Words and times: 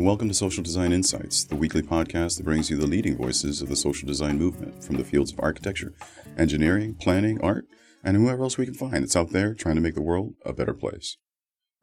and 0.00 0.06
welcome 0.06 0.28
to 0.28 0.34
Social 0.34 0.64
Design 0.64 0.92
Insights, 0.92 1.44
the 1.44 1.54
weekly 1.54 1.82
podcast 1.82 2.38
that 2.38 2.44
brings 2.44 2.70
you 2.70 2.78
the 2.78 2.86
leading 2.86 3.18
voices 3.18 3.60
of 3.60 3.68
the 3.68 3.76
social 3.76 4.06
design 4.08 4.38
movement 4.38 4.82
from 4.82 4.96
the 4.96 5.04
fields 5.04 5.30
of 5.30 5.38
architecture, 5.40 5.92
engineering, 6.38 6.94
planning, 6.94 7.38
art, 7.42 7.66
and 8.02 8.16
whoever 8.16 8.44
else 8.44 8.56
we 8.56 8.64
can 8.64 8.72
find 8.72 9.02
that's 9.02 9.14
out 9.14 9.28
there 9.28 9.52
trying 9.52 9.74
to 9.74 9.82
make 9.82 9.94
the 9.94 10.00
world 10.00 10.36
a 10.42 10.54
better 10.54 10.72
place. 10.72 11.18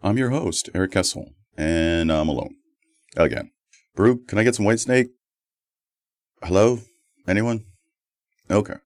I'm 0.02 0.18
your 0.18 0.32
host, 0.32 0.68
Eric 0.74 0.94
Kessel, 0.94 1.36
and 1.56 2.12
I'm 2.12 2.28
alone. 2.28 2.56
Again. 3.16 3.52
Brew, 3.96 4.26
can 4.26 4.40
I 4.40 4.44
get 4.44 4.56
some 4.56 4.66
white 4.66 4.80
snake? 4.80 5.10
Hello? 6.42 6.80
Anyone? 7.28 7.66
Okay. 8.50 8.78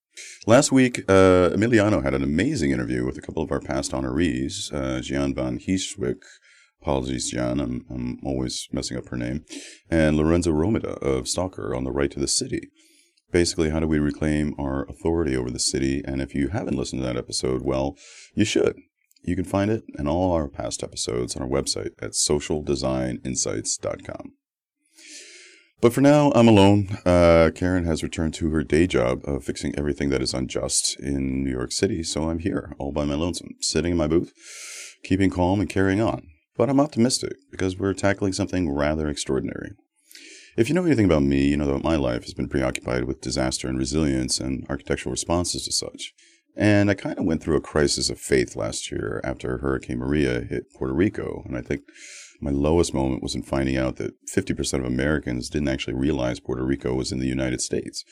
Last 0.45 0.73
week, 0.73 1.05
uh, 1.07 1.51
Emiliano 1.51 2.03
had 2.03 2.13
an 2.13 2.21
amazing 2.21 2.71
interview 2.71 3.05
with 3.05 3.17
a 3.17 3.21
couple 3.21 3.41
of 3.41 3.49
our 3.49 3.61
past 3.61 3.93
honorees, 3.93 4.73
uh, 4.73 4.99
Gian 5.01 5.33
van 5.33 5.57
Heeswijk, 5.57 6.21
apologies, 6.81 7.31
Gian, 7.31 7.59
I'm, 7.59 7.85
I'm 7.89 8.19
always 8.23 8.67
messing 8.71 8.97
up 8.97 9.09
her 9.09 9.17
name, 9.17 9.45
and 9.89 10.17
Lorenzo 10.17 10.51
Romito 10.51 10.97
of 11.01 11.27
Stalker 11.27 11.75
on 11.75 11.83
the 11.83 11.91
right 11.91 12.11
to 12.11 12.19
the 12.19 12.27
city. 12.27 12.69
Basically, 13.31 13.69
how 13.69 13.79
do 13.79 13.87
we 13.87 13.99
reclaim 13.99 14.53
our 14.59 14.83
authority 14.89 15.35
over 15.35 15.49
the 15.49 15.59
city? 15.59 16.01
And 16.03 16.21
if 16.21 16.35
you 16.35 16.49
haven't 16.49 16.77
listened 16.77 17.01
to 17.01 17.05
that 17.05 17.17
episode, 17.17 17.61
well, 17.61 17.95
you 18.35 18.43
should. 18.43 18.75
You 19.23 19.35
can 19.35 19.45
find 19.45 19.71
it 19.71 19.83
and 19.95 20.09
all 20.09 20.33
our 20.33 20.47
past 20.47 20.83
episodes 20.83 21.35
on 21.35 21.43
our 21.43 21.47
website 21.47 21.91
at 22.01 22.11
socialdesigninsights.com. 22.11 24.33
But 25.79 25.93
for 25.93 26.01
now, 26.01 26.31
I'm 26.35 26.47
alone. 26.47 26.97
Uh, 27.05 27.49
Karen 27.55 27.85
has 27.85 28.03
returned 28.03 28.33
to 28.35 28.51
her 28.51 28.63
day 28.63 28.85
job 28.85 29.21
of 29.23 29.43
fixing 29.43 29.73
everything 29.77 30.09
that 30.09 30.21
is 30.21 30.33
unjust 30.33 30.99
in 30.99 31.43
New 31.43 31.51
York 31.51 31.71
City, 31.71 32.03
so 32.03 32.29
I'm 32.29 32.39
here, 32.39 32.75
all 32.77 32.91
by 32.91 33.05
my 33.05 33.15
lonesome, 33.15 33.55
sitting 33.61 33.93
in 33.93 33.97
my 33.97 34.07
booth, 34.07 34.31
keeping 35.03 35.31
calm 35.31 35.59
and 35.59 35.69
carrying 35.69 36.01
on. 36.01 36.27
But 36.61 36.69
I'm 36.69 36.79
optimistic 36.79 37.37
because 37.49 37.79
we're 37.79 37.95
tackling 37.95 38.33
something 38.33 38.69
rather 38.69 39.09
extraordinary. 39.09 39.71
If 40.55 40.69
you 40.69 40.75
know 40.75 40.85
anything 40.85 41.05
about 41.05 41.23
me, 41.23 41.47
you 41.47 41.57
know 41.57 41.65
that 41.65 41.83
my 41.83 41.95
life 41.95 42.21
has 42.25 42.35
been 42.35 42.49
preoccupied 42.49 43.05
with 43.05 43.19
disaster 43.19 43.67
and 43.67 43.79
resilience 43.79 44.39
and 44.39 44.63
architectural 44.69 45.09
responses 45.09 45.65
to 45.65 45.71
such. 45.71 46.13
And 46.55 46.91
I 46.91 46.93
kind 46.93 47.17
of 47.17 47.25
went 47.25 47.41
through 47.41 47.57
a 47.57 47.61
crisis 47.61 48.11
of 48.11 48.19
faith 48.19 48.55
last 48.55 48.91
year 48.91 49.21
after 49.23 49.57
Hurricane 49.57 49.97
Maria 49.97 50.41
hit 50.41 50.71
Puerto 50.77 50.93
Rico, 50.93 51.41
and 51.47 51.57
I 51.57 51.61
think 51.61 51.81
my 52.39 52.51
lowest 52.51 52.93
moment 52.93 53.23
was 53.23 53.33
in 53.33 53.41
finding 53.41 53.75
out 53.75 53.95
that 53.95 54.13
50% 54.31 54.81
of 54.81 54.85
Americans 54.85 55.49
didn't 55.49 55.69
actually 55.69 55.95
realize 55.95 56.39
Puerto 56.39 56.63
Rico 56.63 56.93
was 56.93 57.11
in 57.11 57.17
the 57.17 57.25
United 57.25 57.61
States. 57.61 58.05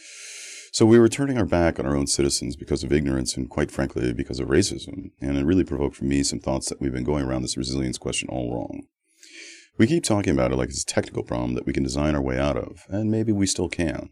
So 0.72 0.86
we 0.86 1.00
were 1.00 1.10
turning 1.10 1.38
our 1.38 1.46
back 1.46 1.80
on 1.80 1.86
our 1.86 1.96
own 1.96 2.08
citizens 2.08 2.56
because 2.56 2.84
of 2.84 2.94
ignorance 2.94 3.36
and, 3.36 3.50
quite 3.50 3.72
frankly, 3.72 4.14
because 4.14 4.40
of 4.40 4.50
racism. 4.50 5.12
And 5.20 5.38
it 5.38 5.46
really 5.46 5.64
provoked 5.64 5.96
for 5.96 6.06
me 6.06 6.22
some 6.24 6.40
thoughts 6.40 6.70
that 6.70 6.80
we've 6.80 6.94
been 6.94 7.04
going 7.04 7.26
around 7.26 7.42
this 7.42 7.58
resilience 7.58 7.98
question 7.98 8.30
all 8.30 8.54
wrong. 8.54 8.84
We 9.78 9.88
keep 9.88 10.04
talking 10.04 10.34
about 10.34 10.52
it 10.52 10.58
like 10.58 10.70
it's 10.70 10.84
a 10.84 10.86
technical 10.86 11.24
problem 11.24 11.56
that 11.56 11.66
we 11.66 11.74
can 11.74 11.84
design 11.84 12.14
our 12.14 12.22
way 12.22 12.38
out 12.38 12.58
of, 12.58 12.84
and 12.90 13.10
maybe 13.10 13.32
we 13.32 13.48
still 13.48 13.70
can. 13.70 14.10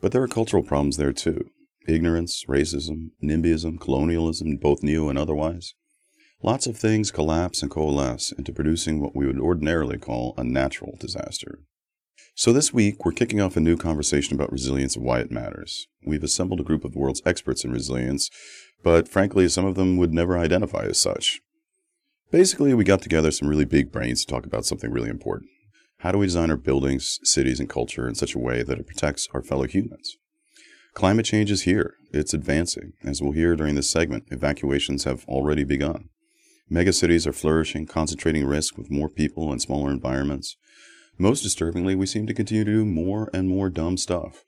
But 0.00 0.12
there 0.12 0.22
are 0.22 0.28
cultural 0.28 0.62
problems 0.62 0.96
there 0.96 1.12
too 1.12 1.50
ignorance, 1.88 2.44
racism, 2.48 3.10
NIMBYism, 3.22 3.80
colonialism, 3.80 4.56
both 4.56 4.84
new 4.84 5.08
and 5.08 5.18
otherwise. 5.18 5.74
Lots 6.40 6.68
of 6.68 6.76
things 6.76 7.10
collapse 7.10 7.60
and 7.60 7.70
coalesce 7.70 8.32
into 8.32 8.52
producing 8.52 9.00
what 9.00 9.16
we 9.16 9.26
would 9.26 9.40
ordinarily 9.40 9.98
call 9.98 10.34
a 10.36 10.44
natural 10.44 10.96
disaster. 11.00 11.58
So, 12.34 12.52
this 12.52 12.72
week, 12.72 13.04
we're 13.04 13.12
kicking 13.12 13.40
off 13.40 13.56
a 13.56 13.60
new 13.60 13.76
conversation 13.76 14.34
about 14.34 14.52
resilience 14.52 14.96
and 14.96 15.04
why 15.04 15.20
it 15.20 15.30
matters. 15.30 15.86
We've 16.06 16.24
assembled 16.24 16.60
a 16.60 16.64
group 16.64 16.84
of 16.84 16.92
the 16.92 16.98
world's 16.98 17.22
experts 17.26 17.64
in 17.64 17.72
resilience, 17.72 18.30
but 18.82 19.08
frankly, 19.08 19.48
some 19.48 19.64
of 19.64 19.74
them 19.74 19.96
would 19.98 20.14
never 20.14 20.38
identify 20.38 20.84
as 20.84 21.00
such. 21.00 21.40
Basically, 22.30 22.72
we 22.72 22.84
got 22.84 23.02
together 23.02 23.30
some 23.30 23.48
really 23.48 23.66
big 23.66 23.92
brains 23.92 24.24
to 24.24 24.32
talk 24.32 24.46
about 24.46 24.64
something 24.64 24.90
really 24.90 25.10
important. 25.10 25.50
How 25.98 26.10
do 26.10 26.18
we 26.18 26.26
design 26.26 26.50
our 26.50 26.56
buildings, 26.56 27.18
cities, 27.22 27.60
and 27.60 27.68
culture 27.68 28.08
in 28.08 28.14
such 28.14 28.34
a 28.34 28.38
way 28.38 28.62
that 28.62 28.78
it 28.78 28.86
protects 28.86 29.28
our 29.34 29.42
fellow 29.42 29.66
humans? 29.66 30.16
Climate 30.94 31.26
change 31.26 31.50
is 31.50 31.62
here. 31.62 31.94
It's 32.12 32.34
advancing. 32.34 32.94
As 33.04 33.22
we'll 33.22 33.32
hear 33.32 33.54
during 33.54 33.76
this 33.76 33.90
segment, 33.90 34.24
evacuations 34.30 35.04
have 35.04 35.24
already 35.26 35.64
begun. 35.64 36.08
Megacities 36.70 37.26
are 37.26 37.32
flourishing, 37.32 37.86
concentrating 37.86 38.46
risk 38.46 38.76
with 38.76 38.90
more 38.90 39.08
people 39.08 39.52
and 39.52 39.60
smaller 39.60 39.90
environments. 39.90 40.56
Most 41.22 41.44
disturbingly, 41.44 41.94
we 41.94 42.06
seem 42.06 42.26
to 42.26 42.34
continue 42.34 42.64
to 42.64 42.70
do 42.72 42.84
more 42.84 43.30
and 43.32 43.48
more 43.48 43.70
dumb 43.70 43.96
stuff. 43.96 44.42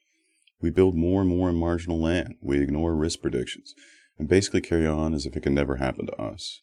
We 0.61 0.71
build 0.71 0.97
more 0.97 1.21
and 1.21 1.31
more 1.31 1.49
in 1.49 1.55
marginal 1.55 2.01
land, 2.01 2.35
we 2.41 2.59
ignore 2.59 2.97
risk 2.97 3.23
predictions, 3.23 3.75
and 4.19 4.29
basically 4.29 4.61
carry 4.61 4.85
on 4.85 5.15
as 5.15 5.25
if 5.25 5.37
it 5.37 5.45
can 5.45 5.55
never 5.55 5.77
happen 5.77 6.07
to 6.07 6.21
us. 6.21 6.63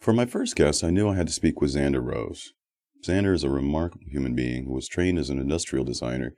For 0.00 0.12
my 0.12 0.26
first 0.26 0.56
guest, 0.56 0.82
I 0.82 0.90
knew 0.90 1.08
I 1.08 1.14
had 1.14 1.28
to 1.28 1.32
speak 1.32 1.60
with 1.60 1.72
Xander 1.72 2.04
Rose. 2.04 2.52
Xander 3.06 3.32
is 3.32 3.44
a 3.44 3.48
remarkable 3.48 4.06
human 4.10 4.34
being 4.34 4.64
who 4.64 4.72
was 4.72 4.88
trained 4.88 5.20
as 5.20 5.30
an 5.30 5.38
industrial 5.38 5.84
designer 5.84 6.34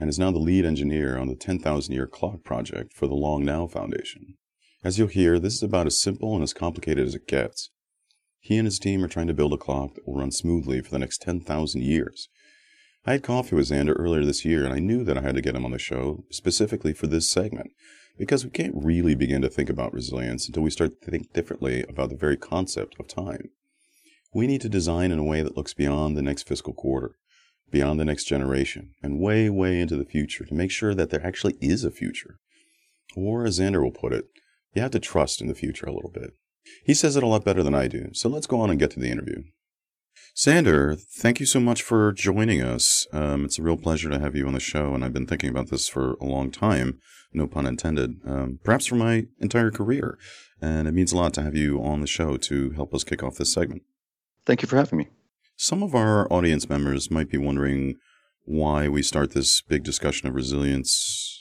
and 0.00 0.08
is 0.08 0.18
now 0.18 0.30
the 0.30 0.38
lead 0.38 0.64
engineer 0.64 1.18
on 1.18 1.28
the 1.28 1.36
10,000 1.36 1.92
year 1.92 2.06
clock 2.06 2.44
project 2.44 2.94
for 2.94 3.06
the 3.06 3.14
Long 3.14 3.44
Now 3.44 3.66
Foundation. 3.66 4.38
As 4.82 4.98
you'll 4.98 5.08
hear, 5.08 5.38
this 5.38 5.56
is 5.56 5.62
about 5.62 5.86
as 5.86 6.00
simple 6.00 6.32
and 6.32 6.42
as 6.42 6.54
complicated 6.54 7.06
as 7.06 7.14
it 7.14 7.28
gets. 7.28 7.68
He 8.40 8.56
and 8.56 8.64
his 8.64 8.78
team 8.78 9.04
are 9.04 9.08
trying 9.08 9.26
to 9.26 9.34
build 9.34 9.52
a 9.52 9.58
clock 9.58 9.96
that 9.96 10.08
will 10.08 10.18
run 10.20 10.30
smoothly 10.30 10.80
for 10.80 10.90
the 10.90 10.98
next 10.98 11.20
10,000 11.20 11.82
years. 11.82 12.30
I 13.06 13.12
had 13.12 13.22
coffee 13.22 13.56
with 13.56 13.68
Xander 13.68 13.94
earlier 13.98 14.24
this 14.24 14.44
year, 14.44 14.64
and 14.64 14.74
I 14.74 14.80
knew 14.80 15.04
that 15.04 15.16
I 15.16 15.22
had 15.22 15.34
to 15.34 15.40
get 15.40 15.54
him 15.54 15.64
on 15.64 15.70
the 15.70 15.78
show 15.78 16.24
specifically 16.30 16.92
for 16.92 17.06
this 17.06 17.30
segment, 17.30 17.70
because 18.18 18.44
we 18.44 18.50
can't 18.50 18.74
really 18.76 19.14
begin 19.14 19.40
to 19.42 19.48
think 19.48 19.70
about 19.70 19.94
resilience 19.94 20.46
until 20.46 20.62
we 20.62 20.70
start 20.70 21.00
to 21.02 21.10
think 21.10 21.32
differently 21.32 21.84
about 21.88 22.10
the 22.10 22.16
very 22.16 22.36
concept 22.36 22.96
of 22.98 23.08
time. 23.08 23.50
We 24.34 24.46
need 24.46 24.60
to 24.62 24.68
design 24.68 25.10
in 25.10 25.18
a 25.18 25.24
way 25.24 25.42
that 25.42 25.56
looks 25.56 25.72
beyond 25.72 26.16
the 26.16 26.22
next 26.22 26.46
fiscal 26.46 26.74
quarter, 26.74 27.12
beyond 27.70 27.98
the 27.98 28.04
next 28.04 28.24
generation, 28.24 28.90
and 29.02 29.20
way, 29.20 29.48
way 29.48 29.80
into 29.80 29.96
the 29.96 30.04
future 30.04 30.44
to 30.44 30.54
make 30.54 30.70
sure 30.70 30.94
that 30.94 31.10
there 31.10 31.24
actually 31.24 31.56
is 31.60 31.84
a 31.84 31.90
future. 31.90 32.38
Or, 33.16 33.46
as 33.46 33.58
Xander 33.58 33.82
will 33.82 33.90
put 33.90 34.12
it, 34.12 34.26
you 34.74 34.82
have 34.82 34.90
to 34.90 35.00
trust 35.00 35.40
in 35.40 35.48
the 35.48 35.54
future 35.54 35.86
a 35.86 35.92
little 35.92 36.10
bit. 36.10 36.34
He 36.84 36.92
says 36.92 37.16
it 37.16 37.22
a 37.22 37.26
lot 37.26 37.44
better 37.44 37.62
than 37.62 37.74
I 37.74 37.88
do, 37.88 38.10
so 38.12 38.28
let's 38.28 38.46
go 38.46 38.60
on 38.60 38.68
and 38.70 38.78
get 38.78 38.90
to 38.92 39.00
the 39.00 39.10
interview. 39.10 39.44
Xander, 40.36 41.00
thank 41.00 41.40
you 41.40 41.46
so 41.46 41.58
much 41.58 41.82
for 41.82 42.12
joining 42.12 42.62
us. 42.62 43.06
Um, 43.12 43.44
it's 43.44 43.58
a 43.58 43.62
real 43.62 43.76
pleasure 43.76 44.08
to 44.08 44.18
have 44.18 44.36
you 44.36 44.46
on 44.46 44.54
the 44.54 44.60
show, 44.60 44.94
and 44.94 45.04
I've 45.04 45.12
been 45.12 45.26
thinking 45.26 45.50
about 45.50 45.70
this 45.70 45.88
for 45.88 46.14
a 46.20 46.24
long 46.24 46.50
time, 46.50 46.98
no 47.32 47.46
pun 47.46 47.66
intended, 47.66 48.20
um, 48.24 48.60
perhaps 48.62 48.86
for 48.86 48.94
my 48.94 49.26
entire 49.40 49.70
career. 49.70 50.16
And 50.60 50.86
it 50.86 50.92
means 50.92 51.12
a 51.12 51.16
lot 51.16 51.34
to 51.34 51.42
have 51.42 51.56
you 51.56 51.82
on 51.82 52.00
the 52.00 52.06
show 52.06 52.36
to 52.36 52.70
help 52.70 52.94
us 52.94 53.04
kick 53.04 53.22
off 53.22 53.36
this 53.36 53.52
segment. 53.52 53.82
Thank 54.46 54.62
you 54.62 54.68
for 54.68 54.76
having 54.76 54.98
me. 54.98 55.08
Some 55.56 55.82
of 55.82 55.94
our 55.94 56.32
audience 56.32 56.68
members 56.68 57.10
might 57.10 57.30
be 57.30 57.38
wondering 57.38 57.96
why 58.44 58.88
we 58.88 59.02
start 59.02 59.32
this 59.32 59.60
big 59.60 59.82
discussion 59.82 60.28
of 60.28 60.34
resilience 60.34 61.38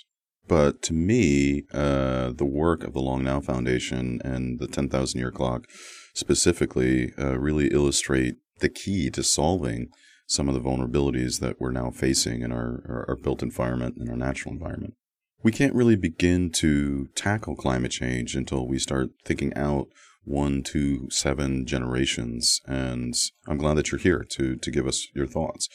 but 0.48 0.82
to 0.84 0.94
me, 0.94 1.64
uh, 1.74 2.32
the 2.32 2.46
work 2.46 2.84
of 2.84 2.94
the 2.94 3.02
Long 3.02 3.24
Now 3.24 3.42
Foundation 3.42 4.22
and 4.24 4.60
the 4.60 4.68
10,000 4.68 5.20
Year 5.20 5.32
Clock 5.32 5.66
specifically 6.14 7.14
uh, 7.20 7.38
really 7.38 7.68
illustrate 7.68 8.36
the 8.60 8.70
key 8.70 9.10
to 9.12 9.24
solving 9.24 9.90
some 10.28 10.50
of 10.50 10.54
the 10.54 10.62
vulnerabilities 10.62 11.40
that 11.40 11.60
we're 11.60 11.72
now 11.72 11.90
facing 11.90 12.42
in 12.42 12.52
our, 12.52 13.06
our, 13.08 13.16
built 13.16 13.42
environment 13.42 13.96
and 13.98 14.10
our 14.10 14.18
natural 14.18 14.54
environment. 14.54 14.94
We 15.42 15.52
can't 15.52 15.74
really 15.74 15.96
begin 15.96 16.50
to 16.54 17.08
tackle 17.16 17.56
climate 17.56 17.92
change 17.92 18.36
until 18.36 18.68
we 18.68 18.80
start 18.80 19.10
thinking 19.24 19.54
out 19.56 19.88
one 20.26 20.62
to 20.62 21.10
seven 21.10 21.66
generations. 21.66 22.60
And 22.66 23.16
I'm 23.48 23.58
glad 23.58 23.76
that 23.76 23.92
you're 23.92 24.00
here 24.00 24.26
to, 24.32 24.58
to 24.58 24.72
give 24.72 24.86
us 24.86 25.08
your 25.16 25.28
thoughts. 25.28 25.70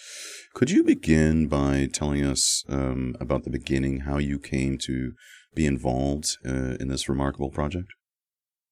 Could 0.52 0.70
you 0.70 0.84
begin 0.84 1.48
by 1.48 1.88
telling 1.90 2.22
us 2.22 2.64
um, 2.68 3.16
about 3.18 3.44
the 3.44 3.50
beginning, 3.50 4.00
how 4.00 4.18
you 4.18 4.38
came 4.38 4.76
to 4.78 5.12
be 5.54 5.64
involved 5.64 6.36
uh, 6.44 6.76
in 6.78 6.88
this 6.88 7.08
remarkable 7.08 7.50
project? 7.50 7.88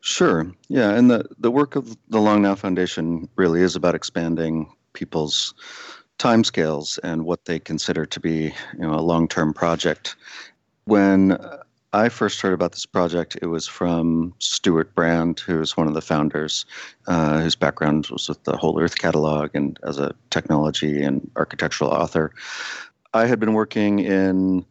Sure. 0.01 0.51
Yeah. 0.69 0.91
And 0.91 1.11
the, 1.11 1.25
the 1.39 1.51
work 1.51 1.77
of 1.77 1.97
the 2.09 2.21
Long 2.21 2.43
Now 2.43 2.55
Foundation 2.55 3.29
really 3.37 3.61
is 3.61 3.77
about 3.77 3.95
expanding 3.95 4.73
people's 4.95 5.55
timescales 6.19 6.99
and 7.03 7.25
what 7.25 7.45
they 7.45 7.59
consider 7.59 8.05
to 8.07 8.21
be 8.21 8.53
you 8.75 8.81
know, 8.81 8.95
a 8.95 9.01
long 9.01 9.29
term 9.29 9.53
project. 9.53 10.17
When 10.85 11.39
I 11.93 12.09
first 12.09 12.41
heard 12.41 12.53
about 12.53 12.73
this 12.73 12.87
project, 12.87 13.37
it 13.43 13.47
was 13.47 13.67
from 13.67 14.35
Stewart 14.39 14.95
Brand, 14.95 15.41
who 15.41 15.61
is 15.61 15.77
one 15.77 15.89
of 15.89 15.95
the 15.95 16.01
founders, 16.01 16.65
uh, 17.07 17.41
whose 17.41 17.57
background 17.57 18.07
was 18.11 18.29
with 18.29 18.43
the 18.45 18.57
Whole 18.57 18.81
Earth 18.81 18.99
Catalog 18.99 19.51
and 19.55 19.79
as 19.83 19.99
a 19.99 20.15
technology 20.31 21.03
and 21.03 21.31
architectural 21.37 21.91
author. 21.91 22.33
I 23.13 23.27
had 23.27 23.41
been 23.41 23.55
working 23.55 23.99
in 23.99 24.65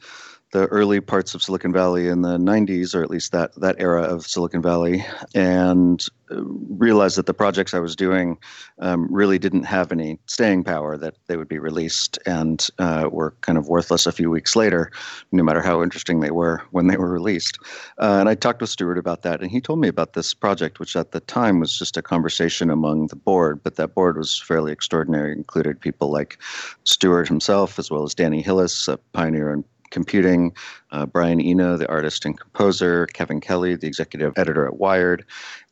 the 0.52 0.66
early 0.68 1.00
parts 1.00 1.36
of 1.36 1.44
Silicon 1.44 1.72
Valley 1.72 2.08
in 2.08 2.22
the 2.22 2.38
90s, 2.38 2.96
or 2.96 3.04
at 3.04 3.10
least 3.10 3.32
that, 3.32 3.54
that 3.56 3.76
era 3.78 4.02
of 4.04 4.26
Silicon 4.26 4.64
Valley, 4.64 5.06
and 5.36 6.04
uh, 6.32 6.42
realized 6.42 7.18
that 7.18 7.28
the 7.28 7.36
projects 7.36 7.76
I 7.76 7.80
was 7.80 7.96
doing 7.96 8.38
um, 8.80 9.08
really 9.14 9.38
didn't 9.38 9.64
have 9.64 9.92
any 9.92 10.18
staying 10.26 10.64
power, 10.64 10.98
that 10.98 11.16
they 11.28 11.38
would 11.38 11.48
be 11.48 11.60
released 11.60 12.18
and 12.26 12.68
uh, 12.80 13.10
were 13.12 13.36
kind 13.42 13.60
of 13.60 13.68
worthless 13.68 14.08
a 14.08 14.12
few 14.12 14.32
weeks 14.32 14.56
later, 14.56 14.92
no 15.32 15.44
matter 15.44 15.62
how 15.62 15.84
interesting 15.84 16.20
they 16.20 16.32
were 16.32 16.64
when 16.72 16.88
they 16.88 16.98
were 16.98 17.12
released. 17.12 17.60
Uh, 18.00 18.18
and 18.20 18.28
I 18.28 18.34
talked 18.34 18.62
with 18.62 18.72
Stewart 18.72 18.98
about 18.98 19.22
that, 19.22 19.42
and 19.42 19.52
he 19.52 19.62
told 19.62 19.80
me 19.80 19.88
about 19.88 20.14
this 20.14 20.34
project, 20.34 20.80
which 20.80 20.96
at 20.96 21.12
the 21.12 21.20
time 21.20 21.60
was 21.60 21.78
just 21.78 21.96
a 21.96 22.02
conversation 22.02 22.72
among 22.72 23.08
the 23.08 23.16
board, 23.16 23.62
but 23.62 23.76
that 23.76 23.94
board 23.94 24.18
was 24.18 24.40
fairly 24.40 24.72
extraordinary, 24.72 25.32
it 25.32 25.38
included 25.38 25.80
people 25.80 26.10
like 26.10 26.40
Stewart 26.86 27.28
himself, 27.28 27.78
as 27.78 27.92
well 27.92 28.04
as 28.04 28.16
Danny 28.16 28.42
Hillis, 28.42 28.88
a 28.88 28.98
pioneer 29.14 29.54
in 29.54 29.64
computing, 29.90 30.54
uh, 30.92 31.06
Brian 31.06 31.42
Eno, 31.42 31.78
the 31.78 31.90
artist 31.90 32.26
and 32.26 32.40
composer, 32.40 33.08
Kevin 33.08 33.42
Kelly, 33.42 33.76
the 33.76 33.88
executive 33.88 34.34
editor 34.38 34.68
at 34.68 34.78
Wired. 34.78 35.26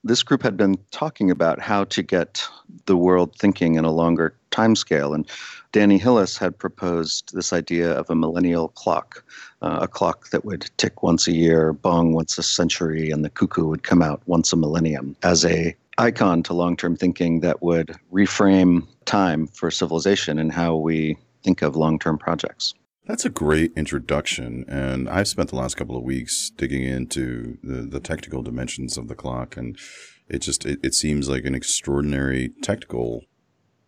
This 0.03 0.23
group 0.23 0.43
had 0.43 0.57
been 0.57 0.77
talking 0.91 1.31
about 1.31 1.59
how 1.59 1.83
to 1.85 2.01
get 2.01 2.43
the 2.85 2.97
world 2.97 3.35
thinking 3.35 3.75
in 3.75 3.85
a 3.85 3.91
longer 3.91 4.35
time 4.51 4.75
scale. 4.75 5.13
And 5.13 5.27
Danny 5.71 5.97
Hillis 5.97 6.37
had 6.37 6.57
proposed 6.57 7.33
this 7.33 7.53
idea 7.53 7.91
of 7.91 8.09
a 8.09 8.15
millennial 8.15 8.69
clock, 8.69 9.23
uh, 9.61 9.79
a 9.81 9.87
clock 9.87 10.29
that 10.29 10.45
would 10.45 10.69
tick 10.77 11.03
once 11.03 11.27
a 11.27 11.33
year, 11.33 11.73
bong 11.73 12.13
once 12.13 12.37
a 12.37 12.43
century, 12.43 13.11
and 13.11 13.23
the 13.23 13.29
cuckoo 13.29 13.67
would 13.67 13.83
come 13.83 14.01
out 14.01 14.21
once 14.25 14.53
a 14.53 14.55
millennium 14.55 15.15
as 15.23 15.45
a 15.45 15.75
icon 15.97 16.43
to 16.43 16.53
long-term 16.53 16.95
thinking 16.95 17.39
that 17.39 17.61
would 17.61 17.95
reframe 18.13 18.87
time 19.05 19.47
for 19.47 19.71
civilization 19.71 20.37
and 20.37 20.51
how 20.51 20.75
we 20.75 21.17
think 21.43 21.61
of 21.61 21.75
long-term 21.75 22.17
projects. 22.17 22.73
That's 23.07 23.23
a 23.23 23.29
great 23.29 23.71
introduction, 23.77 24.65
and 24.67 25.07
I've 25.07 25.29
spent 25.29 25.47
the 25.47 25.55
last 25.55 25.77
couple 25.77 25.95
of 25.95 26.03
weeks 26.03 26.49
digging 26.49 26.83
into 26.83 27.57
the, 27.63 27.83
the 27.83 28.01
technical 28.01 28.43
dimensions 28.43 28.97
of 28.97 29.07
the 29.07 29.15
clock, 29.15 29.55
and 29.55 29.79
it 30.27 30.39
just 30.39 30.65
it, 30.65 30.79
it 30.83 30.93
seems 30.93 31.29
like 31.29 31.45
an 31.45 31.55
extraordinary 31.55 32.51
technical 32.61 33.23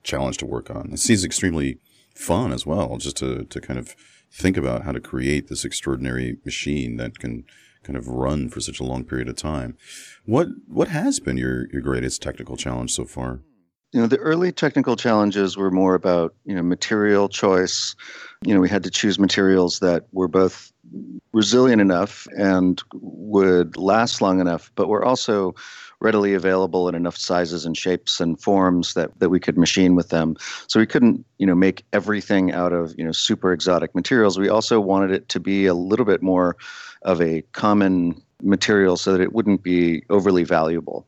challenge 0.03 0.37
to 0.37 0.45
work 0.45 0.69
on. 0.69 0.93
It 0.93 0.99
seems 0.99 1.25
extremely 1.25 1.79
fun 2.15 2.53
as 2.53 2.65
well, 2.65 2.95
just 2.95 3.17
to 3.17 3.43
to 3.43 3.59
kind 3.59 3.77
of 3.77 3.93
think 4.31 4.55
about 4.55 4.83
how 4.83 4.93
to 4.93 5.01
create 5.01 5.49
this 5.49 5.65
extraordinary 5.65 6.37
machine 6.45 6.95
that 6.95 7.19
can 7.19 7.43
kind 7.83 7.97
of 7.97 8.07
run 8.07 8.47
for 8.47 8.61
such 8.61 8.79
a 8.79 8.85
long 8.85 9.03
period 9.03 9.27
of 9.27 9.35
time. 9.35 9.75
What 10.23 10.47
what 10.65 10.87
has 10.87 11.19
been 11.19 11.35
your 11.35 11.67
your 11.73 11.81
greatest 11.81 12.21
technical 12.21 12.55
challenge 12.55 12.91
so 12.91 13.03
far? 13.03 13.41
You 13.91 14.01
know, 14.01 14.07
the 14.07 14.17
early 14.17 14.51
technical 14.51 14.95
challenges 14.95 15.57
were 15.57 15.71
more 15.71 15.95
about, 15.95 16.35
you 16.45 16.53
know, 16.53 16.61
material 16.61 17.27
choice. 17.27 17.95
You 18.45 18.53
know, 18.53 18.59
we 18.59 18.69
had 18.69 18.83
to 18.83 18.91
choose 18.91 19.17
materials 19.17 19.79
that 19.79 20.05
were 20.11 20.27
both 20.27 20.71
resilient 21.33 21.81
enough 21.81 22.27
and 22.37 22.81
would 22.93 23.77
last 23.77 24.21
long 24.21 24.39
enough, 24.39 24.71
but 24.75 24.89
were 24.89 25.03
also 25.03 25.55
readily 26.01 26.33
available 26.33 26.87
in 26.87 26.95
enough 26.95 27.17
sizes 27.17 27.65
and 27.65 27.75
shapes 27.75 28.19
and 28.19 28.39
forms 28.39 28.93
that, 28.93 29.17
that 29.19 29.29
we 29.29 29.39
could 29.39 29.57
machine 29.57 29.95
with 29.95 30.09
them. 30.09 30.35
So 30.67 30.79
we 30.79 30.85
couldn't, 30.85 31.25
you 31.39 31.45
know, 31.45 31.55
make 31.55 31.83
everything 31.91 32.51
out 32.51 32.71
of, 32.71 32.93
you 32.97 33.03
know, 33.03 33.11
super 33.11 33.51
exotic 33.51 33.93
materials. 33.95 34.39
We 34.39 34.49
also 34.49 34.79
wanted 34.79 35.11
it 35.11 35.29
to 35.29 35.39
be 35.39 35.65
a 35.65 35.73
little 35.73 36.05
bit 36.05 36.21
more 36.21 36.55
of 37.01 37.21
a 37.21 37.41
common 37.51 38.21
material 38.41 38.95
so 38.95 39.11
that 39.11 39.21
it 39.21 39.33
wouldn't 39.33 39.63
be 39.63 40.03
overly 40.09 40.43
valuable. 40.43 41.05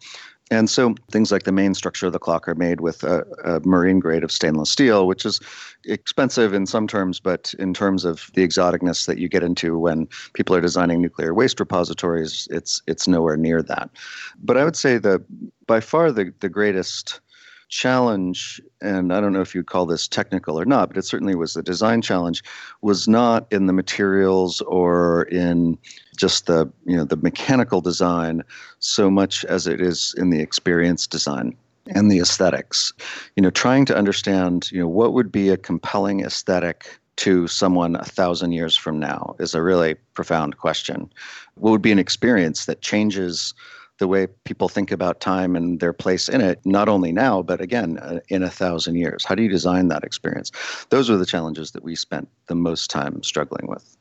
And 0.51 0.69
so 0.69 0.95
things 1.09 1.31
like 1.31 1.44
the 1.44 1.53
main 1.53 1.74
structure 1.74 2.06
of 2.06 2.13
the 2.13 2.19
clock 2.19 2.48
are 2.48 2.56
made 2.56 2.81
with 2.81 3.06
a, 3.06 3.25
a, 3.45 3.62
marine 3.62 4.00
grade 4.00 4.24
of 4.24 4.33
stainless 4.33 4.69
steel, 4.69 5.07
which 5.07 5.25
is 5.25 5.39
expensive 5.86 6.53
in 6.53 6.65
some 6.65 6.89
terms, 6.89 7.21
but 7.21 7.53
in 7.57 7.74
terms 7.74 8.03
of 8.03 8.30
the 8.36 8.45
exoticness 8.45 9.07
that 9.07 9.18
you 9.18 9.30
get 9.30 9.44
into 9.44 9.80
when 9.80 10.09
people 10.33 10.53
are 10.53 10.62
designing 10.62 11.01
nuclear 11.01 11.33
waste 11.33 11.59
repositories, 11.62 12.50
it's 12.51 12.81
it's 12.86 13.07
nowhere 13.07 13.38
near 13.38 13.63
that. 13.63 13.89
But 14.44 14.57
I 14.57 14.65
would 14.65 14.75
say 14.75 14.98
that 14.98 15.21
by 15.68 15.80
far 15.80 16.12
the, 16.12 16.33
the 16.42 16.50
greatest 16.50 17.21
challenge, 17.71 18.62
and 18.81 19.12
I 19.12 19.19
don't 19.19 19.33
know 19.33 19.41
if 19.41 19.56
you'd 19.56 19.65
call 19.65 19.85
this 19.85 20.07
technical 20.07 20.59
or 20.59 20.65
not, 20.65 20.89
but 20.89 20.97
it 20.97 21.06
certainly 21.06 21.35
was 21.35 21.53
the 21.53 21.63
design 21.63 22.01
challenge, 22.01 22.44
was 22.81 23.07
not 23.07 23.47
in 23.50 23.65
the 23.65 23.73
materials 23.73 24.62
or 24.62 25.23
in 25.23 25.77
just 26.18 26.45
the 26.45 26.71
you 26.85 26.95
know 26.95 27.06
the 27.06 27.15
mechanical 27.15 27.81
design 27.81 28.44
so 28.79 29.09
much 29.09 29.44
as 29.45 29.65
it 29.65 29.81
is 29.81 30.13
in 30.18 30.29
the 30.29 30.41
experience 30.41 31.07
design 31.07 31.56
and 31.95 32.12
the 32.12 32.19
aesthetics. 32.19 32.94
You 33.35 33.41
know, 33.41 33.50
trying 33.50 33.85
to 33.85 33.97
understand 33.97 34.69
you 34.71 34.81
know 34.81 34.88
what 34.88 35.13
would 35.13 35.31
be 35.31 35.50
a 35.50 35.57
compelling 35.57 36.19
aesthetic 36.19 37.00
to 37.18 37.47
someone 37.47 37.95
a 37.95 38.06
thousand 38.06 38.51
years 38.51 38.75
from 38.75 39.00
now 39.00 39.35
is 39.39 39.56
a 39.56 39.62
really 39.62 39.95
profound 40.13 40.57
question. 40.57 41.12
What 41.56 41.71
would 41.71 41.81
be 41.81 41.91
an 41.91 42.00
experience 42.00 42.65
that 42.65 42.81
changes 42.81 43.53
the 44.01 44.07
way 44.07 44.25
people 44.45 44.68
think 44.68 44.92
about 44.92 45.21
time 45.21 45.56
and 45.56 45.80
their 45.80 45.94
place 45.94 46.27
in 46.27 46.42
it, 46.42 46.59
not 46.65 46.89
only 46.89 47.12
now, 47.12 47.44
but 47.44 47.62
again, 47.62 48.00
uh, 48.00 48.19
in 48.30 48.42
a 48.42 48.50
thousand 48.50 48.95
years? 48.95 49.24
How 49.24 49.36
do 49.36 49.44
you 49.44 49.50
design 49.50 49.89
that 49.89 50.03
experience? 50.03 50.51
Those 50.89 51.07
are 51.07 51.18
the 51.18 51.25
challenges 51.25 51.71
that 51.71 51.83
we 51.83 51.95
spent 51.95 52.27
the 52.48 52.56
most 52.56 52.89
time 52.89 53.21
struggling 53.21 53.68
with. 53.68 53.95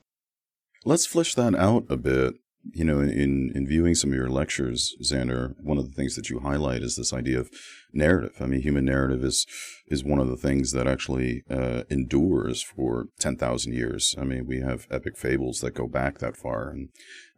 Let's 0.86 1.04
flesh 1.04 1.34
that 1.34 1.54
out 1.54 1.84
a 1.90 1.98
bit. 1.98 2.34
You 2.72 2.84
know, 2.84 3.00
in, 3.00 3.52
in 3.54 3.66
viewing 3.66 3.94
some 3.94 4.10
of 4.10 4.16
your 4.16 4.30
lectures, 4.30 4.94
Xander, 5.02 5.54
one 5.62 5.78
of 5.78 5.86
the 5.86 5.94
things 5.94 6.16
that 6.16 6.30
you 6.30 6.40
highlight 6.40 6.82
is 6.82 6.96
this 6.96 7.12
idea 7.12 7.38
of 7.40 7.50
narrative. 7.92 8.32
I 8.40 8.46
mean, 8.46 8.62
human 8.62 8.86
narrative 8.86 9.22
is 9.22 9.46
is 9.86 10.04
one 10.04 10.18
of 10.18 10.28
the 10.28 10.36
things 10.36 10.72
that 10.72 10.86
actually 10.86 11.42
uh, 11.50 11.84
endures 11.90 12.62
for 12.62 13.06
ten 13.18 13.36
thousand 13.36 13.72
years. 13.74 14.14
I 14.18 14.24
mean, 14.24 14.46
we 14.46 14.60
have 14.60 14.86
epic 14.90 15.16
fables 15.16 15.60
that 15.60 15.74
go 15.74 15.86
back 15.86 16.18
that 16.18 16.36
far, 16.36 16.68
and 16.70 16.88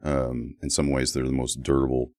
um, 0.03 0.56
in 0.62 0.70
some 0.70 0.91
ways, 0.91 1.12
they're 1.12 1.25
the 1.25 1.32
most 1.32 1.62
durable 1.62 2.11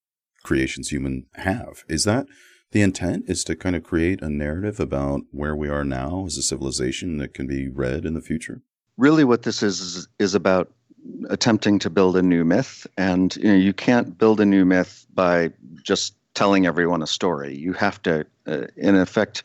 creations 0.43 0.89
human 0.89 1.25
have. 1.35 1.83
Is 1.87 2.03
that 2.03 2.27
the 2.71 2.81
intent? 2.81 3.25
Is 3.27 3.43
to 3.45 3.55
kind 3.55 3.75
of 3.75 3.83
create 3.83 4.21
a 4.21 4.29
narrative 4.29 4.79
about 4.79 5.21
where 5.31 5.55
we 5.55 5.69
are 5.69 5.83
now 5.83 6.25
as 6.25 6.37
a 6.37 6.43
civilization 6.43 7.17
that 7.17 7.33
can 7.33 7.47
be 7.47 7.69
read 7.69 8.05
in 8.05 8.13
the 8.13 8.21
future? 8.21 8.61
Really, 8.97 9.23
what 9.23 9.43
this 9.43 9.63
is 9.63 10.07
is 10.19 10.35
about 10.35 10.71
attempting 11.29 11.79
to 11.79 11.89
build 11.89 12.15
a 12.15 12.21
new 12.21 12.45
myth 12.45 12.87
and 12.97 13.35
you 13.37 13.43
know 13.43 13.55
you 13.55 13.73
can't 13.73 14.17
build 14.17 14.39
a 14.39 14.45
new 14.45 14.63
myth 14.63 15.05
by 15.13 15.51
just 15.81 16.15
telling 16.33 16.65
everyone 16.65 17.01
a 17.01 17.07
story 17.07 17.53
you 17.55 17.73
have 17.73 18.01
to 18.01 18.25
uh, 18.47 18.65
in 18.77 18.95
effect 18.95 19.43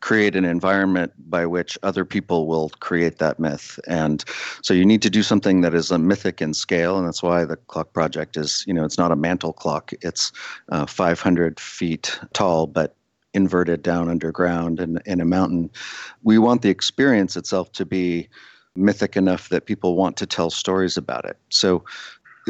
create 0.00 0.34
an 0.34 0.44
environment 0.44 1.12
by 1.30 1.46
which 1.46 1.78
other 1.82 2.04
people 2.04 2.46
will 2.46 2.70
create 2.80 3.18
that 3.18 3.38
myth. 3.38 3.78
And 3.86 4.24
so 4.62 4.74
you 4.74 4.84
need 4.84 5.02
to 5.02 5.10
do 5.10 5.22
something 5.22 5.60
that 5.60 5.74
is 5.74 5.90
a 5.90 5.98
mythic 5.98 6.40
in 6.40 6.54
scale. 6.54 6.98
And 6.98 7.06
that's 7.06 7.22
why 7.22 7.44
the 7.44 7.56
clock 7.56 7.92
project 7.92 8.36
is 8.36 8.64
you 8.66 8.74
know 8.74 8.84
it's 8.84 8.98
not 8.98 9.12
a 9.12 9.16
mantle 9.16 9.52
clock. 9.52 9.92
It's 10.00 10.32
uh, 10.70 10.86
500 10.86 11.60
feet 11.60 12.18
tall 12.32 12.66
but 12.66 12.96
inverted 13.32 13.82
down 13.82 14.08
underground 14.08 14.80
in, 14.80 14.98
in 15.06 15.20
a 15.20 15.24
mountain. 15.24 15.70
We 16.22 16.38
want 16.38 16.62
the 16.62 16.70
experience 16.70 17.36
itself 17.36 17.70
to 17.72 17.86
be 17.86 18.28
mythic 18.76 19.16
enough 19.16 19.48
that 19.48 19.66
people 19.66 19.96
want 19.96 20.16
to 20.16 20.26
tell 20.26 20.50
stories 20.50 20.96
about 20.96 21.24
it. 21.24 21.36
So 21.50 21.84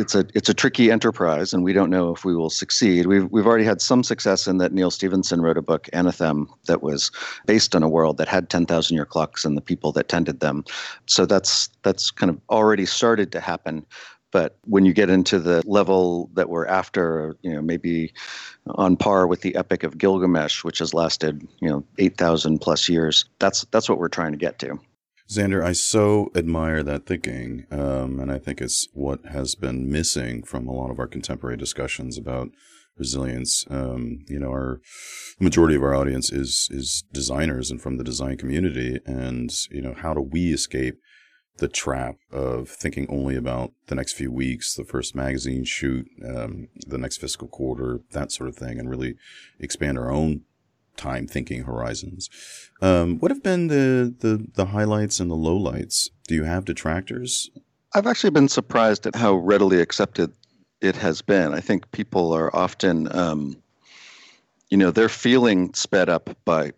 it's 0.00 0.14
a 0.14 0.26
it's 0.34 0.48
a 0.48 0.54
tricky 0.54 0.90
enterprise, 0.90 1.52
and 1.52 1.62
we 1.62 1.72
don't 1.72 1.90
know 1.90 2.12
if 2.12 2.24
we 2.24 2.34
will 2.34 2.50
succeed. 2.50 3.06
We've 3.06 3.30
we've 3.30 3.46
already 3.46 3.64
had 3.64 3.80
some 3.80 4.02
success 4.02 4.46
in 4.46 4.58
that 4.58 4.72
Neal 4.72 4.90
Stephenson 4.90 5.42
wrote 5.42 5.58
a 5.58 5.62
book, 5.62 5.88
Anathem, 5.92 6.46
that 6.66 6.82
was 6.82 7.12
based 7.46 7.76
on 7.76 7.82
a 7.82 7.88
world 7.88 8.16
that 8.16 8.28
had 8.28 8.50
ten 8.50 8.66
thousand 8.66 8.96
year 8.96 9.04
clocks 9.04 9.44
and 9.44 9.56
the 9.56 9.62
people 9.62 9.92
that 9.92 10.08
tended 10.08 10.40
them. 10.40 10.64
So 11.06 11.26
that's 11.26 11.68
that's 11.82 12.10
kind 12.10 12.30
of 12.30 12.40
already 12.48 12.86
started 12.86 13.30
to 13.32 13.40
happen. 13.40 13.86
But 14.32 14.58
when 14.64 14.84
you 14.84 14.92
get 14.92 15.10
into 15.10 15.40
the 15.40 15.62
level 15.66 16.30
that 16.34 16.48
we're 16.48 16.66
after, 16.66 17.36
you 17.42 17.52
know, 17.52 17.60
maybe 17.60 18.12
on 18.66 18.96
par 18.96 19.26
with 19.26 19.40
the 19.40 19.56
Epic 19.56 19.82
of 19.82 19.98
Gilgamesh, 19.98 20.62
which 20.62 20.78
has 20.78 20.94
lasted, 20.94 21.46
you 21.60 21.68
know, 21.68 21.84
eight 21.98 22.16
thousand 22.16 22.60
plus 22.60 22.88
years, 22.88 23.24
that's 23.38 23.64
that's 23.66 23.88
what 23.88 23.98
we're 23.98 24.08
trying 24.08 24.32
to 24.32 24.38
get 24.38 24.58
to. 24.60 24.78
Xander, 25.30 25.64
I 25.64 25.72
so 25.72 26.32
admire 26.34 26.82
that 26.82 27.06
thinking, 27.06 27.64
um, 27.70 28.18
and 28.18 28.32
I 28.32 28.38
think 28.38 28.60
it's 28.60 28.88
what 28.94 29.24
has 29.26 29.54
been 29.54 29.88
missing 29.88 30.42
from 30.42 30.66
a 30.66 30.72
lot 30.72 30.90
of 30.90 30.98
our 30.98 31.06
contemporary 31.06 31.56
discussions 31.56 32.18
about 32.18 32.48
resilience. 32.98 33.64
Um, 33.70 34.24
you 34.26 34.40
know, 34.40 34.50
our 34.50 34.80
majority 35.38 35.76
of 35.76 35.84
our 35.84 35.94
audience 35.94 36.32
is 36.32 36.66
is 36.72 37.04
designers 37.12 37.70
and 37.70 37.80
from 37.80 37.96
the 37.96 38.02
design 38.02 38.38
community, 38.38 38.98
and 39.06 39.52
you 39.70 39.80
know, 39.80 39.94
how 39.94 40.14
do 40.14 40.20
we 40.20 40.52
escape 40.52 40.96
the 41.58 41.68
trap 41.68 42.16
of 42.32 42.68
thinking 42.68 43.06
only 43.08 43.36
about 43.36 43.70
the 43.86 43.94
next 43.94 44.14
few 44.14 44.32
weeks, 44.32 44.74
the 44.74 44.84
first 44.84 45.14
magazine 45.14 45.62
shoot, 45.62 46.08
um, 46.26 46.66
the 46.88 46.98
next 46.98 47.18
fiscal 47.18 47.46
quarter, 47.46 48.00
that 48.10 48.32
sort 48.32 48.48
of 48.48 48.56
thing, 48.56 48.80
and 48.80 48.90
really 48.90 49.14
expand 49.60 49.96
our 49.96 50.10
own 50.10 50.42
time 51.00 51.26
thinking 51.26 51.64
horizons. 51.64 52.28
Um, 52.82 53.18
what 53.18 53.30
have 53.30 53.42
been 53.42 53.68
the, 53.68 54.14
the, 54.20 54.46
the 54.54 54.66
highlights 54.66 55.18
and 55.18 55.30
the 55.30 55.36
lowlights? 55.36 56.10
Do 56.28 56.34
you 56.34 56.44
have 56.44 56.64
detractors? 56.64 57.50
I've 57.94 58.06
actually 58.06 58.30
been 58.30 58.48
surprised 58.48 59.06
at 59.06 59.16
how 59.16 59.34
readily 59.34 59.80
accepted 59.80 60.32
it 60.80 60.96
has 60.96 61.22
been. 61.22 61.54
I 61.54 61.60
think 61.60 61.90
people 61.90 62.32
are 62.32 62.54
often, 62.54 63.14
um, 63.16 63.56
you 64.68 64.76
know, 64.76 64.90
they're 64.90 65.08
feeling 65.08 65.74
sped 65.74 66.08
up 66.08 66.30
by 66.44 66.72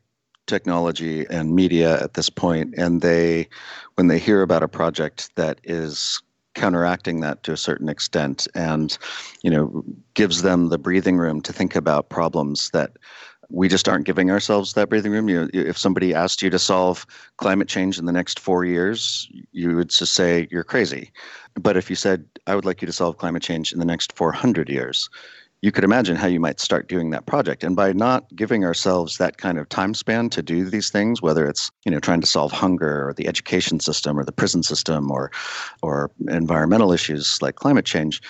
technology 0.47 1.27
and 1.29 1.55
media 1.55 2.03
at 2.03 2.15
this 2.15 2.31
point, 2.31 2.75
and 2.77 3.01
they, 3.01 3.49
when 3.95 4.09
they 4.09 4.19
hear 4.19 4.43
about 4.43 4.63
a 4.63 4.69
project 4.69 5.35
that 5.37 5.61
is 5.65 6.23
counteracting 6.55 7.21
that 7.21 7.43
to 7.43 7.53
a 7.53 7.57
certain 7.57 7.89
extent 7.89 8.47
and 8.55 8.99
you 9.43 9.51
know 9.51 9.83
gives 10.15 10.43
them 10.43 10.69
the 10.69 10.79
breathing 10.79 11.17
room 11.17 11.41
to 11.41 11.53
think 11.53 11.75
about 11.75 12.11
problems 12.11 12.71
that 12.71 12.93
we 13.53 13.69
just 13.69 13.89
aren't 13.89 14.07
giving 14.07 14.31
ourselves 14.31 14.73
that 14.73 14.89
breathing 14.89 15.13
room. 15.13 15.29
You 15.29 15.49
if 15.53 15.77
somebody 15.77 16.15
asked 16.15 16.43
you 16.43 16.51
to 16.51 16.59
solve 16.59 17.07
climate 17.37 17.69
change 17.69 17.99
in 17.99 18.07
the 18.07 18.13
next 18.13 18.41
four 18.41 18.65
years, 18.65 19.29
you 19.53 19.77
would 19.77 19.91
just 19.91 20.15
say 20.15 20.49
you're 20.51 20.65
crazy. 20.65 21.13
But 21.55 21.77
if 21.77 21.91
you 21.91 21.97
said, 21.97 22.25
I 22.47 22.55
would 22.55 22.65
like 22.65 22.81
you 22.81 22.87
to 22.87 22.93
solve 22.93 23.19
climate 23.19 23.43
change 23.43 23.73
in 23.73 23.79
the 23.79 23.85
next 23.85 24.17
400 24.17 24.71
years, 24.71 25.11
you 25.63 25.71
could 25.71 25.85
imagine 25.85 26.17
how 26.17 26.27
you 26.27 26.41
might 26.41 26.59
start 26.59 26.89
doing 26.89 27.11
that 27.11 27.27
project. 27.27 27.63
And 27.63 27.77
by 27.77 27.93
not 27.93 28.25
giving 28.35 28.65
ourselves 28.65 29.19
that 29.19 29.39
kind 29.39 29.59
of 29.59 29.69
time 29.69 29.95
span 29.95 30.29
to 30.31 30.43
do 30.43 30.69
these 30.69 30.91
things, 30.91 31.23
whether 31.23 31.49
it's 31.49 31.71
you 31.85 31.91
know 31.91 32.01
trying 32.01 32.21
to 32.21 32.27
solve 32.27 32.51
hunger 32.51 33.09
or 33.09 33.15
the 33.15 33.29
education 33.29 33.79
system 33.79 34.19
or 34.19 34.25
the 34.25 34.33
prison 34.33 34.65
system 34.65 35.11
or 35.11 35.31
or 35.81 36.11
environmental 36.29 36.93
issues 36.93 37.41
like 37.41 37.55
climate 37.55 37.87
change, 37.87 38.21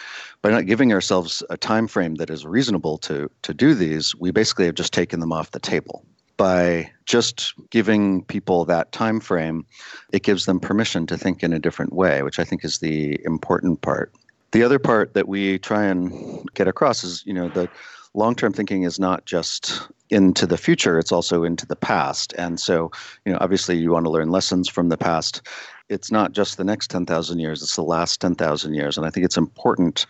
by 0.43 0.51
not 0.51 0.67
giving 0.67 0.93
ourselves 0.93 1.43
a 1.49 1.57
time 1.57 1.89
frame 1.89 2.17
that 2.17 2.29
is 2.29 2.45
reasonable 2.45 2.99
to 2.99 3.31
to 3.41 3.55
do 3.55 3.75
these, 3.75 4.15
we 4.15 4.31
basically 4.31 4.67
have 4.67 4.75
just 4.75 4.93
taken 4.93 5.21
them 5.21 5.33
off 5.33 5.53
the 5.53 5.61
table 5.61 6.05
by 6.37 6.91
just 7.05 7.55
giving 7.71 8.25
people 8.25 8.65
that 8.65 8.91
time 8.93 9.21
frame 9.21 9.65
it 10.13 10.23
gives 10.23 10.47
them 10.47 10.59
permission 10.59 11.07
to 11.07 11.17
think 11.17 11.43
in 11.43 11.53
a 11.53 11.59
different 11.59 11.93
way 11.93 12.23
which 12.23 12.39
i 12.39 12.45
think 12.45 12.65
is 12.65 12.79
the 12.79 13.21
important 13.25 13.83
part 13.83 14.13
the 14.53 14.63
other 14.63 14.79
part 14.79 15.15
that 15.15 15.29
we 15.29 15.59
try 15.59 15.85
and 15.85 16.49
get 16.55 16.69
across 16.69 17.03
is, 17.03 17.25
you 17.27 17.35
know, 17.35 17.49
the 17.49 17.69
long-term 18.15 18.53
thinking 18.53 18.83
is 18.83 19.01
not 19.01 19.25
just 19.25 19.89
into 20.11 20.47
the 20.47 20.59
future, 20.59 20.99
it's 20.99 21.13
also 21.13 21.43
into 21.43 21.67
the 21.67 21.77
past. 21.77 22.35
And 22.37 22.61
so, 22.61 22.91
you 23.25 23.33
know, 23.33 23.39
obviously 23.41 23.79
you 23.79 23.91
want 23.91 24.05
to 24.05 24.11
learn 24.11 24.31
lessons 24.31 24.69
from 24.69 24.91
the 24.91 24.99
past. 24.99 25.41
It's 25.89 26.13
not 26.13 26.33
just 26.33 26.59
the 26.59 26.65
next 26.65 26.89
10,000 26.89 27.39
years, 27.39 27.63
it's 27.63 27.77
the 27.77 27.83
last 27.83 28.21
10,000 28.21 28.75
years. 28.75 28.99
And 28.99 29.07
I 29.07 29.11
think 29.11 29.25
it's 29.25 29.39
important 29.39 30.07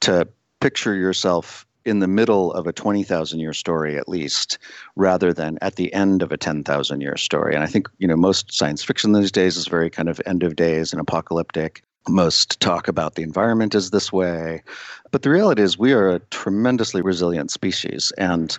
to 0.00 0.28
picture 0.60 0.94
yourself 0.94 1.66
in 1.84 1.98
the 1.98 2.06
middle 2.06 2.52
of 2.52 2.68
a 2.68 2.72
20,000 2.72 3.40
year 3.40 3.52
story 3.52 3.98
at 3.98 4.08
least 4.08 4.58
rather 4.94 5.32
than 5.32 5.58
at 5.60 5.74
the 5.74 5.92
end 5.92 6.22
of 6.22 6.30
a 6.30 6.36
10,000 6.36 7.00
year 7.00 7.16
story 7.16 7.56
and 7.56 7.64
i 7.64 7.66
think 7.66 7.88
you 7.98 8.06
know 8.06 8.14
most 8.14 8.52
science 8.52 8.84
fiction 8.84 9.12
these 9.12 9.32
days 9.32 9.56
is 9.56 9.66
very 9.66 9.90
kind 9.90 10.08
of 10.08 10.20
end 10.24 10.44
of 10.44 10.54
days 10.54 10.92
and 10.92 11.00
apocalyptic 11.00 11.82
most 12.08 12.60
talk 12.60 12.88
about 12.88 13.14
the 13.14 13.22
environment 13.22 13.74
is 13.74 13.90
this 13.90 14.12
way. 14.12 14.62
But 15.10 15.22
the 15.22 15.30
reality 15.30 15.62
is, 15.62 15.78
we 15.78 15.92
are 15.92 16.10
a 16.10 16.18
tremendously 16.30 17.02
resilient 17.02 17.50
species. 17.50 18.12
And 18.18 18.56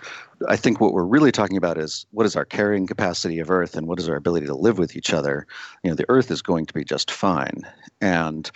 I 0.47 0.55
think 0.55 0.79
what 0.79 0.93
we're 0.93 1.03
really 1.03 1.31
talking 1.31 1.57
about 1.57 1.77
is 1.77 2.05
what 2.11 2.25
is 2.25 2.35
our 2.35 2.45
carrying 2.45 2.87
capacity 2.87 3.39
of 3.39 3.49
Earth 3.49 3.75
and 3.75 3.87
what 3.87 3.99
is 3.99 4.07
our 4.07 4.15
ability 4.15 4.45
to 4.45 4.55
live 4.55 4.77
with 4.77 4.95
each 4.95 5.13
other. 5.13 5.47
You 5.83 5.89
know, 5.89 5.95
the 5.95 6.09
Earth 6.09 6.31
is 6.31 6.41
going 6.41 6.65
to 6.67 6.73
be 6.73 6.83
just 6.83 7.11
fine. 7.11 7.63
And 8.01 8.49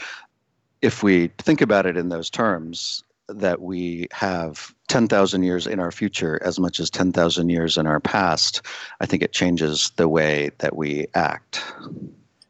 if 0.82 1.04
we 1.04 1.28
think 1.40 1.62
about 1.62 1.86
it 1.86 1.98
in 1.98 2.10
those 2.10 2.30
terms, 2.30 3.04
that 3.30 3.62
we 3.62 4.08
have 4.12 4.74
10,000 4.88 5.44
years 5.44 5.68
in 5.68 5.80
our 5.80 5.92
future 5.92 6.40
as 6.44 6.60
much 6.60 6.80
as 6.80 6.90
10,000 6.90 7.50
years 7.50 7.78
in 7.78 7.86
our 7.86 8.00
past, 8.00 8.62
I 9.02 9.06
think 9.06 9.22
it 9.22 9.34
changes 9.34 9.92
the 9.98 10.08
way 10.08 10.52
that 10.60 10.78
we 10.78 11.08
act. 11.14 11.62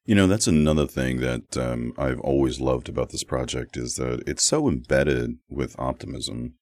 You 0.08 0.16
know, 0.16 0.26
that's 0.26 0.48
another 0.48 0.88
thing 0.88 1.20
that 1.20 1.58
um, 1.58 1.92
I've 1.98 2.22
always 2.22 2.62
loved 2.62 2.88
about 2.88 3.10
this 3.10 3.26
project 3.26 3.76
is 3.76 3.96
that 3.96 4.24
it's 4.26 4.46
so 4.46 4.70
embedded 4.70 5.32
with 5.50 5.78
optimism. 5.78 6.54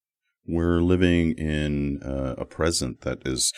We're 0.47 0.81
living 0.81 1.33
in 1.33 2.01
uh, 2.01 2.33
a 2.39 2.45
present 2.45 3.01
that 3.01 3.19
is 3.23 3.53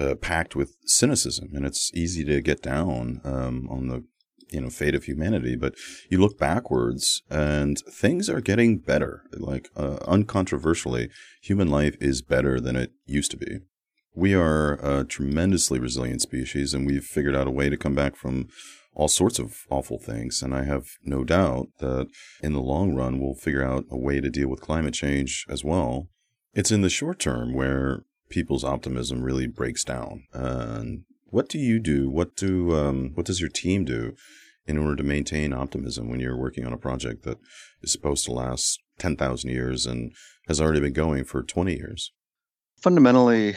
uh, 0.00 0.16
packed 0.16 0.56
with 0.56 0.74
cynicism, 0.84 1.50
and 1.54 1.64
it's 1.64 1.92
easy 1.94 2.24
to 2.24 2.40
get 2.40 2.60
down 2.60 3.20
um, 3.22 3.68
on 3.70 3.86
the 3.86 4.04
you 4.50 4.62
know 4.62 4.68
fate 4.68 4.96
of 4.96 5.04
humanity. 5.04 5.54
But 5.54 5.76
you 6.10 6.18
look 6.18 6.36
backwards, 6.36 7.22
and 7.30 7.78
things 7.88 8.28
are 8.28 8.40
getting 8.40 8.78
better. 8.78 9.22
Like 9.32 9.68
uh, 9.76 9.98
uncontroversially, 10.08 11.08
human 11.40 11.68
life 11.68 11.96
is 12.00 12.20
better 12.20 12.58
than 12.58 12.74
it 12.74 12.90
used 13.06 13.30
to 13.30 13.36
be. 13.36 13.60
We 14.12 14.34
are 14.34 14.72
a 14.82 15.04
tremendously 15.04 15.78
resilient 15.78 16.20
species, 16.20 16.74
and 16.74 16.84
we've 16.84 17.04
figured 17.04 17.36
out 17.36 17.46
a 17.46 17.52
way 17.52 17.68
to 17.68 17.76
come 17.76 17.94
back 17.94 18.16
from 18.16 18.48
all 18.94 19.08
sorts 19.08 19.38
of 19.38 19.64
awful 19.70 19.98
things. 19.98 20.42
And 20.42 20.54
I 20.54 20.64
have 20.64 20.86
no 21.02 21.24
doubt 21.24 21.68
that 21.78 22.08
in 22.42 22.52
the 22.52 22.60
long 22.60 22.94
run, 22.94 23.20
we'll 23.20 23.34
figure 23.34 23.64
out 23.64 23.84
a 23.90 23.96
way 23.96 24.20
to 24.20 24.30
deal 24.30 24.48
with 24.48 24.60
climate 24.60 24.94
change 24.94 25.46
as 25.48 25.64
well. 25.64 26.08
It's 26.54 26.72
in 26.72 26.82
the 26.82 26.90
short 26.90 27.18
term 27.18 27.54
where 27.54 28.04
people's 28.28 28.64
optimism 28.64 29.22
really 29.22 29.46
breaks 29.46 29.84
down. 29.84 30.24
And 30.32 31.04
what 31.26 31.48
do 31.48 31.58
you 31.58 31.78
do? 31.78 32.10
What 32.10 32.36
do 32.36 32.74
um, 32.76 33.12
what 33.14 33.26
does 33.26 33.40
your 33.40 33.50
team 33.50 33.84
do 33.84 34.14
in 34.66 34.78
order 34.78 34.96
to 34.96 35.02
maintain 35.02 35.52
optimism 35.52 36.08
when 36.08 36.20
you're 36.20 36.36
working 36.36 36.66
on 36.66 36.72
a 36.72 36.78
project 36.78 37.24
that 37.24 37.38
is 37.82 37.92
supposed 37.92 38.24
to 38.24 38.32
last 38.32 38.80
ten 38.98 39.16
thousand 39.16 39.50
years 39.50 39.86
and 39.86 40.12
has 40.48 40.60
already 40.60 40.80
been 40.80 40.92
going 40.92 41.24
for 41.24 41.42
twenty 41.42 41.76
years? 41.76 42.12
Fundamentally, 42.80 43.56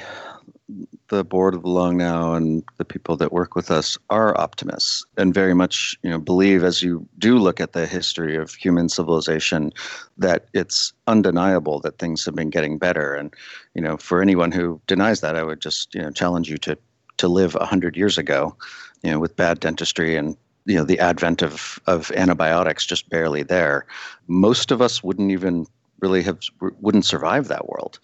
the 1.07 1.23
board 1.23 1.53
of 1.53 1.61
the 1.61 1.69
Long 1.69 1.95
Now 1.95 2.33
and 2.33 2.61
the 2.77 2.83
people 2.83 3.15
that 3.17 3.31
work 3.31 3.55
with 3.55 3.71
us 3.71 3.97
are 4.09 4.37
optimists 4.37 5.05
and 5.17 5.33
very 5.33 5.53
much, 5.53 5.97
you 6.03 6.09
know, 6.09 6.19
believe 6.19 6.63
as 6.63 6.81
you 6.81 7.07
do 7.19 7.37
look 7.37 7.61
at 7.61 7.71
the 7.71 7.87
history 7.87 8.35
of 8.35 8.53
human 8.53 8.89
civilization 8.89 9.71
that 10.17 10.47
it's 10.53 10.91
undeniable 11.07 11.79
that 11.81 11.99
things 11.99 12.25
have 12.25 12.35
been 12.35 12.49
getting 12.49 12.77
better. 12.77 13.13
And, 13.13 13.33
you 13.75 13.81
know, 13.81 13.95
for 13.95 14.21
anyone 14.21 14.51
who 14.51 14.81
denies 14.87 15.21
that, 15.21 15.37
I 15.37 15.43
would 15.43 15.61
just, 15.61 15.95
you 15.95 16.01
know, 16.01 16.11
challenge 16.11 16.49
you 16.49 16.57
to 16.57 16.77
to 17.17 17.27
live 17.27 17.53
hundred 17.61 17.95
years 17.95 18.17
ago, 18.17 18.57
you 19.03 19.11
know, 19.11 19.19
with 19.19 19.35
bad 19.35 19.59
dentistry 19.59 20.17
and 20.17 20.35
you 20.65 20.75
know 20.75 20.83
the 20.83 20.99
advent 20.99 21.41
of 21.41 21.79
of 21.87 22.11
antibiotics 22.11 22.85
just 22.85 23.09
barely 23.09 23.43
there. 23.43 23.85
Most 24.27 24.71
of 24.71 24.81
us 24.81 25.03
wouldn't 25.03 25.31
even 25.31 25.65
really 25.99 26.23
have 26.23 26.39
wouldn't 26.81 27.05
survive 27.05 27.47
that 27.47 27.69
world 27.69 27.99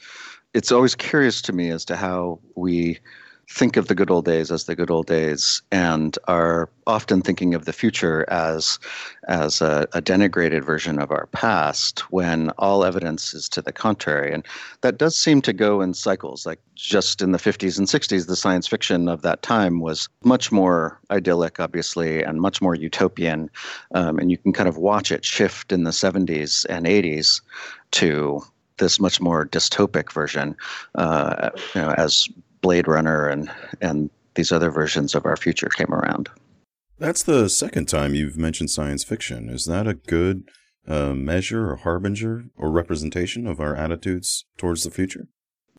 it's 0.54 0.72
always 0.72 0.96
curious 0.96 1.42
to 1.44 1.54
me 1.54 1.70
as 1.70 1.86
to 1.86 1.96
how 1.96 2.40
we 2.56 3.00
think 3.52 3.78
of 3.78 3.88
the 3.88 3.96
good 3.96 4.12
old 4.12 4.26
days 4.26 4.52
as 4.52 4.66
the 4.66 4.76
good 4.76 4.92
old 4.92 5.08
days 5.08 5.64
and 5.72 6.20
are 6.28 6.70
often 6.86 7.20
thinking 7.20 7.56
of 7.56 7.66
the 7.66 7.74
future 7.74 8.24
as 8.30 8.78
as 9.28 9.60
a, 9.60 9.88
a, 9.94 10.02
denigrated 10.02 10.64
version 10.64 11.00
of 11.00 11.10
our 11.10 11.26
past 11.28 12.02
when 12.12 12.52
all 12.60 12.86
evidence 12.86 13.34
is 13.34 13.50
to 13.50 13.62
the 13.62 13.72
contrary. 13.72 14.32
And 14.32 14.46
that 14.82 15.00
does 15.00 15.18
seem 15.18 15.42
to 15.42 15.54
go 15.54 15.82
in 15.82 15.96
cycles. 15.96 16.46
Like 16.46 16.60
just 16.76 17.24
in 17.24 17.32
the 17.32 17.40
50s 17.40 17.80
and 17.80 17.88
60s 17.88 18.28
the 18.28 18.36
science 18.36 18.68
fiction 18.68 19.10
of 19.10 19.24
that 19.24 19.42
time 19.42 19.80
was 19.80 20.10
much 20.24 20.52
more 20.52 21.00
idyllic 21.10 21.60
obviously 21.60 22.22
and 22.22 22.42
much 22.42 22.62
more 22.62 22.76
utopian. 22.76 23.50
Um, 23.96 24.20
and 24.20 24.30
you 24.30 24.38
can 24.38 24.54
kind 24.54 24.70
of 24.70 24.78
watch 24.78 25.12
it 25.12 25.26
shift 25.26 25.72
in 25.72 25.86
the 25.86 25.92
70s 25.92 26.68
and 26.70 26.86
80s 26.86 27.42
to 27.92 28.44
this 28.80 29.00
much 29.00 29.22
more 29.22 29.46
dystopic 29.46 30.12
version, 30.12 30.56
uh, 30.96 31.52
you 31.76 31.82
know, 31.82 31.92
as 31.92 32.28
Blade 32.62 32.88
Runner 32.88 33.28
and 33.28 33.52
and 33.82 34.10
these 34.36 34.52
other 34.52 34.72
versions 34.72 35.16
of 35.16 35.26
our 35.26 35.36
future 35.36 35.70
came 35.70 35.94
around. 35.94 36.30
That's 36.98 37.24
the 37.24 37.50
second 37.50 37.88
time 37.88 38.14
you've 38.14 38.38
mentioned 38.38 38.70
science 38.70 39.04
fiction. 39.04 39.50
Is 39.50 39.66
that 39.66 39.88
a 39.88 39.94
good 39.94 40.50
uh, 40.88 41.14
measure 41.14 41.70
or 41.70 41.78
harbinger 41.78 42.46
or 42.58 42.72
representation 42.72 43.48
of 43.48 43.60
our 43.60 43.76
attitudes 43.76 44.46
towards 44.58 44.84
the 44.84 44.92
future? 44.92 45.28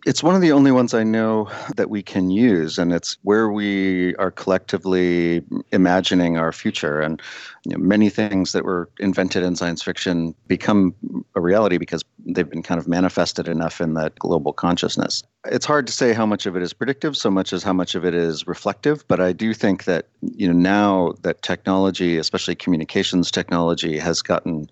It's 0.06 0.22
one 0.22 0.34
of 0.34 0.40
the 0.40 0.52
only 0.52 0.72
ones 0.72 0.94
I 0.94 1.02
know 1.02 1.50
that 1.76 1.90
we 1.90 2.02
can 2.02 2.30
use, 2.30 2.78
and 2.78 2.92
it's 2.92 3.18
where 3.22 3.50
we 3.50 4.14
are 4.16 4.30
collectively 4.30 5.44
imagining 5.72 6.38
our 6.38 6.52
future. 6.52 7.00
And 7.00 7.20
you 7.64 7.72
know, 7.72 7.78
many 7.78 8.08
things 8.08 8.52
that 8.52 8.64
were 8.64 8.88
invented 8.98 9.42
in 9.42 9.56
science 9.56 9.82
fiction 9.82 10.34
become 10.46 10.94
a 11.34 11.40
reality 11.40 11.76
because 11.76 12.02
they've 12.26 12.48
been 12.48 12.62
kind 12.62 12.80
of 12.80 12.88
manifested 12.88 13.48
enough 13.48 13.80
in 13.80 13.94
that 13.94 14.18
global 14.18 14.52
consciousness. 14.52 15.22
It's 15.46 15.66
hard 15.66 15.86
to 15.86 15.92
say 15.92 16.12
how 16.12 16.26
much 16.26 16.46
of 16.46 16.56
it 16.56 16.62
is 16.62 16.72
predictive, 16.72 17.16
so 17.16 17.30
much 17.30 17.52
as 17.52 17.62
how 17.62 17.72
much 17.72 17.94
of 17.94 18.04
it 18.04 18.14
is 18.14 18.46
reflective. 18.46 19.06
But 19.08 19.20
I 19.20 19.32
do 19.32 19.52
think 19.52 19.84
that 19.84 20.08
you 20.20 20.46
know 20.46 20.58
now 20.58 21.14
that 21.22 21.42
technology, 21.42 22.16
especially 22.16 22.54
communications 22.54 23.30
technology, 23.30 23.98
has 23.98 24.22
gotten 24.22 24.70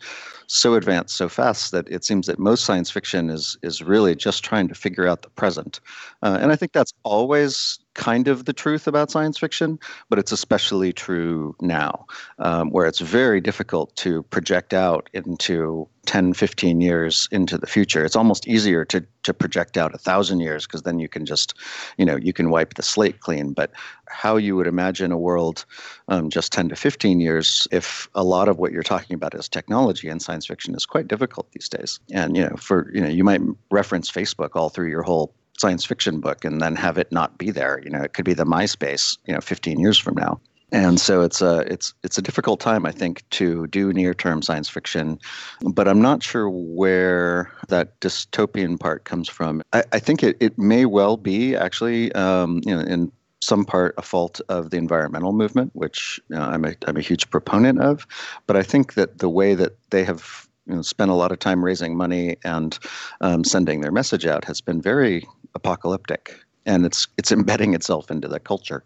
so 0.49 0.75
advanced 0.75 1.17
so 1.17 1.29
fast 1.29 1.73
that 1.73 1.87
it 1.89 2.05
seems 2.05 2.27
that 2.27 2.39
most 2.39 2.65
science 2.65 2.91
fiction 2.91 3.31
is 3.31 3.57
is 3.63 3.83
really 3.83 4.17
just 4.17 4.43
trying 4.43 4.67
to 4.69 4.75
figure 4.75 5.07
out 5.07 5.23
the 5.23 5.31
present. 5.31 5.81
Uh, 6.23 6.39
and 6.41 6.51
I 6.51 6.57
think 6.57 6.73
that's 6.73 6.95
always 7.05 7.79
kind 7.99 8.29
of 8.29 8.45
the 8.45 8.53
truth 8.53 8.87
about 8.87 9.11
science 9.11 9.37
fiction, 9.37 9.77
but 10.09 10.21
it's 10.21 10.31
especially 10.31 10.93
true 10.93 11.55
now, 11.61 12.07
um, 12.39 12.71
where 12.71 12.87
it's 12.87 13.01
very 13.01 13.41
difficult 13.41 13.95
to 13.97 14.23
project 14.25 14.73
out 14.73 15.11
into 15.13 15.89
10, 16.07 16.33
15 16.33 16.81
years 16.81 17.29
into 17.33 17.59
the 17.59 17.67
future. 17.67 18.05
It's 18.05 18.15
almost 18.15 18.47
easier 18.47 18.85
to, 18.85 19.05
to 19.25 19.35
project 19.35 19.77
out 19.77 19.97
a 19.97 19.99
thousand 19.99 20.39
years 20.39 20.65
because 20.65 20.83
then 20.83 21.01
you 21.01 21.09
can 21.09 21.27
just, 21.27 21.55
you 21.99 22.05
know, 22.05 22.17
you 22.17 22.33
can 22.33 22.51
wipe 22.51 22.75
the 22.75 22.85
slate 22.85 23.19
clean. 23.19 23.53
But 23.53 23.73
how 24.07 24.37
you 24.37 24.55
would 24.55 24.69
imagine 24.69 25.11
a 25.11 25.19
world 25.19 25.67
um, 26.07 26.31
just 26.31 26.53
10 26.53 26.69
to 26.69 26.77
15 26.77 27.19
years, 27.19 27.67
if 27.73 28.09
a 28.15 28.23
lot 28.23 28.49
of 28.49 28.59
what 28.59 28.71
you're 28.71 28.85
talking 28.85 29.15
about 29.15 29.35
is 29.35 29.49
technology 29.49 30.09
and 30.09 30.23
science 30.23 30.47
fiction, 30.47 30.73
is 30.77 30.87
quite 30.87 31.09
difficult 31.09 31.51
these 31.51 31.69
days. 31.69 31.99
And, 32.13 32.37
you 32.37 32.45
know, 32.45 32.55
for, 32.57 32.93
you 32.95 33.01
know, 33.01 33.09
you 33.09 33.25
might 33.25 33.41
reference 33.73 34.09
Facebook 34.09 34.51
all 34.55 34.69
through 34.69 34.89
your 34.89 35.03
whole 35.03 35.35
science 35.59 35.85
fiction 35.85 36.21
book 36.21 36.45
and 36.45 36.61
then 36.61 36.77
have 36.77 36.99
it 36.99 37.11
not 37.13 37.37
be 37.39 37.51
there. 37.51 37.81
You 37.85 37.91
know, 37.91 38.01
it 38.01 38.15
could 38.15 38.25
be 38.25 38.35
the 38.35 38.45
MySpace, 38.45 39.19
you 39.27 39.35
know, 39.35 39.41
15 39.41 39.81
years 39.81 39.99
from 39.99 40.15
now. 40.15 40.41
And 40.71 41.01
so 41.01 41.23
it's 41.23 41.41
a 41.41 41.61
it's 41.61 41.95
it's 42.03 42.19
a 42.19 42.23
difficult 42.23 42.61
time, 42.61 42.85
I 42.85 42.93
think, 42.93 43.29
to 43.31 43.67
do 43.69 43.91
near 43.93 44.13
term 44.13 44.43
science 44.43 44.69
fiction, 44.69 45.19
but 45.63 45.89
I'm 45.89 46.03
not 46.03 46.23
sure 46.23 46.51
where 46.51 47.51
that 47.69 47.99
dystopian 48.01 48.79
part 48.79 49.05
comes 49.05 49.31
from. 49.31 49.63
I, 49.73 49.85
I 49.93 49.99
think 49.99 50.23
it, 50.23 50.37
it 50.41 50.59
may 50.59 50.85
well 50.85 51.17
be 51.17 51.57
actually, 51.57 52.13
um, 52.13 52.61
you 52.67 52.75
know, 52.75 52.83
in 52.83 53.11
some 53.41 53.65
part 53.65 53.95
a 53.97 54.03
fault 54.03 54.43
of 54.51 54.69
the 54.69 54.77
environmental 54.77 55.33
movement, 55.33 55.71
which 55.75 56.21
you 56.29 56.37
know, 56.37 56.43
I'm 56.43 56.67
a 56.67 56.75
I'm 56.87 56.99
a 56.99 57.03
huge 57.03 57.31
proponent 57.31 57.81
of. 57.81 58.07
But 58.47 58.57
I 58.57 58.63
think 58.63 58.93
that 58.95 59.19
the 59.19 59.31
way 59.31 59.55
that 59.55 59.73
they 59.89 60.05
have 60.05 60.48
you 60.69 60.75
know, 60.75 60.83
spent 60.83 61.11
a 61.11 61.15
lot 61.15 61.33
of 61.33 61.39
time 61.39 61.65
raising 61.65 61.97
money 61.97 62.37
and 62.45 62.79
um, 63.23 63.43
sending 63.43 63.81
their 63.81 63.91
message 63.91 64.27
out 64.27 64.45
has 64.45 64.61
been 64.61 64.81
very 64.81 65.27
apocalyptic, 65.55 66.39
and 66.67 66.85
it's 66.85 67.09
it's 67.17 67.33
embedding 67.33 67.75
itself 67.75 68.11
into 68.11 68.29
the 68.29 68.39
culture. 68.39 68.85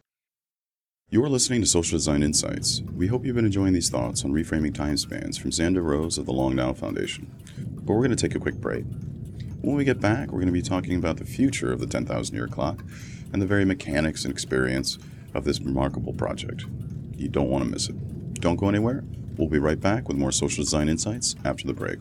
You're 1.10 1.28
listening 1.28 1.60
to 1.60 1.66
Social 1.66 1.98
Design 1.98 2.22
Insights. 2.22 2.80
We 2.96 3.08
hope 3.08 3.26
you've 3.26 3.36
been 3.36 3.44
enjoying 3.44 3.74
these 3.74 3.90
thoughts 3.90 4.24
on 4.24 4.32
reframing 4.32 4.74
time 4.74 4.96
spans 4.96 5.36
from 5.36 5.50
Xander 5.50 5.84
Rose 5.84 6.16
of 6.16 6.24
the 6.24 6.32
Long 6.32 6.56
Now 6.56 6.72
Foundation. 6.72 7.30
But 7.58 7.92
we're 7.92 8.06
going 8.06 8.16
to 8.16 8.16
take 8.16 8.34
a 8.34 8.40
quick 8.40 8.54
break. 8.54 8.84
When 9.60 9.76
we 9.76 9.84
get 9.84 10.00
back, 10.00 10.28
we're 10.28 10.38
going 10.40 10.46
to 10.46 10.52
be 10.52 10.62
talking 10.62 10.96
about 10.96 11.18
the 11.18 11.26
future 11.26 11.70
of 11.70 11.80
the 11.80 11.86
10,000 11.86 12.34
year 12.34 12.48
clock 12.48 12.82
and 13.32 13.42
the 13.42 13.46
very 13.46 13.66
mechanics 13.66 14.24
and 14.24 14.32
experience 14.32 14.98
of 15.34 15.44
this 15.44 15.60
remarkable 15.60 16.14
project. 16.14 16.64
You 17.14 17.28
don't 17.28 17.50
want 17.50 17.64
to 17.64 17.70
miss 17.70 17.90
it. 17.90 18.40
Don't 18.40 18.56
go 18.56 18.68
anywhere. 18.70 19.04
We'll 19.36 19.48
be 19.48 19.58
right 19.58 19.80
back 19.80 20.08
with 20.08 20.16
more 20.16 20.32
social 20.32 20.62
design 20.62 20.88
insights 20.88 21.34
after 21.44 21.66
the 21.66 21.72
break. 21.72 21.98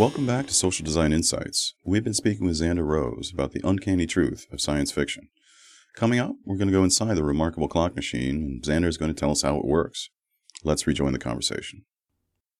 Welcome 0.00 0.24
back 0.24 0.46
to 0.46 0.54
Social 0.54 0.82
Design 0.82 1.12
Insights. 1.12 1.74
We've 1.84 2.02
been 2.02 2.14
speaking 2.14 2.46
with 2.46 2.58
Xander 2.58 2.86
Rose 2.86 3.30
about 3.30 3.52
the 3.52 3.60
uncanny 3.62 4.06
truth 4.06 4.46
of 4.50 4.58
science 4.58 4.90
fiction. 4.90 5.28
Coming 5.94 6.18
up, 6.18 6.36
we're 6.46 6.56
going 6.56 6.68
to 6.68 6.72
go 6.72 6.84
inside 6.84 7.18
the 7.18 7.22
remarkable 7.22 7.68
clock 7.68 7.94
machine, 7.94 8.36
and 8.36 8.62
Xander 8.62 8.88
is 8.88 8.96
going 8.96 9.12
to 9.12 9.20
tell 9.20 9.30
us 9.30 9.42
how 9.42 9.58
it 9.58 9.66
works. 9.66 10.08
Let's 10.64 10.86
rejoin 10.86 11.12
the 11.12 11.18
conversation. 11.18 11.84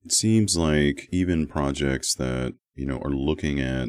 It 0.05 0.13
seems 0.13 0.59
like 0.59 1.09
even 1.11 1.47
projects 1.47 2.15
that 2.17 2.57
you 2.75 2.85
know 2.85 2.99
are 2.99 3.11
looking 3.11 3.59
at 3.59 3.89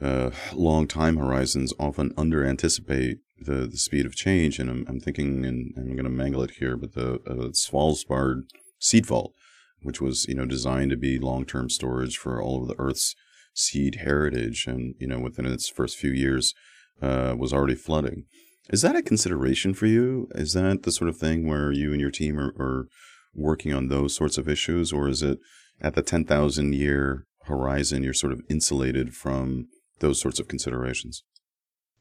uh, 0.00 0.30
long 0.52 0.86
time 0.86 1.16
horizons 1.16 1.74
often 1.80 2.14
under 2.16 2.46
anticipate 2.46 3.18
the, 3.40 3.66
the 3.66 3.76
speed 3.76 4.06
of 4.06 4.14
change. 4.14 4.60
And 4.60 4.70
I'm, 4.70 4.86
I'm 4.88 5.00
thinking, 5.00 5.44
and 5.44 5.74
I'm 5.76 5.96
going 5.96 6.04
to 6.04 6.10
mangle 6.10 6.44
it 6.44 6.52
here, 6.60 6.76
but 6.76 6.94
the 6.94 7.14
uh, 7.26 7.50
Svalbard 7.50 8.42
seed 8.78 9.06
vault 9.06 9.34
which 9.82 10.00
was 10.00 10.26
you 10.28 10.34
know 10.34 10.46
designed 10.46 10.90
to 10.90 10.96
be 10.96 11.18
long-term 11.18 11.70
storage 11.70 12.16
for 12.16 12.40
all 12.40 12.62
of 12.62 12.68
the 12.68 12.78
Earth's 12.78 13.14
seed 13.54 13.96
heritage, 13.96 14.66
and 14.66 14.94
you 14.98 15.06
know 15.06 15.20
within 15.20 15.46
its 15.46 15.68
first 15.68 15.96
few 15.96 16.10
years 16.10 16.54
uh, 17.00 17.34
was 17.38 17.52
already 17.52 17.74
flooding. 17.74 18.24
Is 18.70 18.82
that 18.82 18.96
a 18.96 19.02
consideration 19.02 19.74
for 19.74 19.86
you? 19.86 20.28
Is 20.34 20.52
that 20.52 20.84
the 20.84 20.92
sort 20.92 21.08
of 21.08 21.16
thing 21.16 21.48
where 21.48 21.72
you 21.72 21.92
and 21.92 22.00
your 22.00 22.10
team 22.10 22.38
are, 22.38 22.54
are 22.58 22.86
working 23.34 23.72
on 23.72 23.88
those 23.88 24.14
sorts 24.14 24.38
of 24.38 24.48
issues, 24.48 24.92
or 24.92 25.08
is 25.08 25.22
it 25.22 25.38
at 25.80 25.94
the 25.94 26.02
ten 26.02 26.24
thousand 26.24 26.74
year 26.74 27.26
horizon 27.44 28.02
you're 28.02 28.14
sort 28.14 28.32
of 28.32 28.40
insulated 28.48 29.14
from 29.14 29.66
those 29.98 30.20
sorts 30.20 30.38
of 30.38 30.48
considerations? 30.48 31.24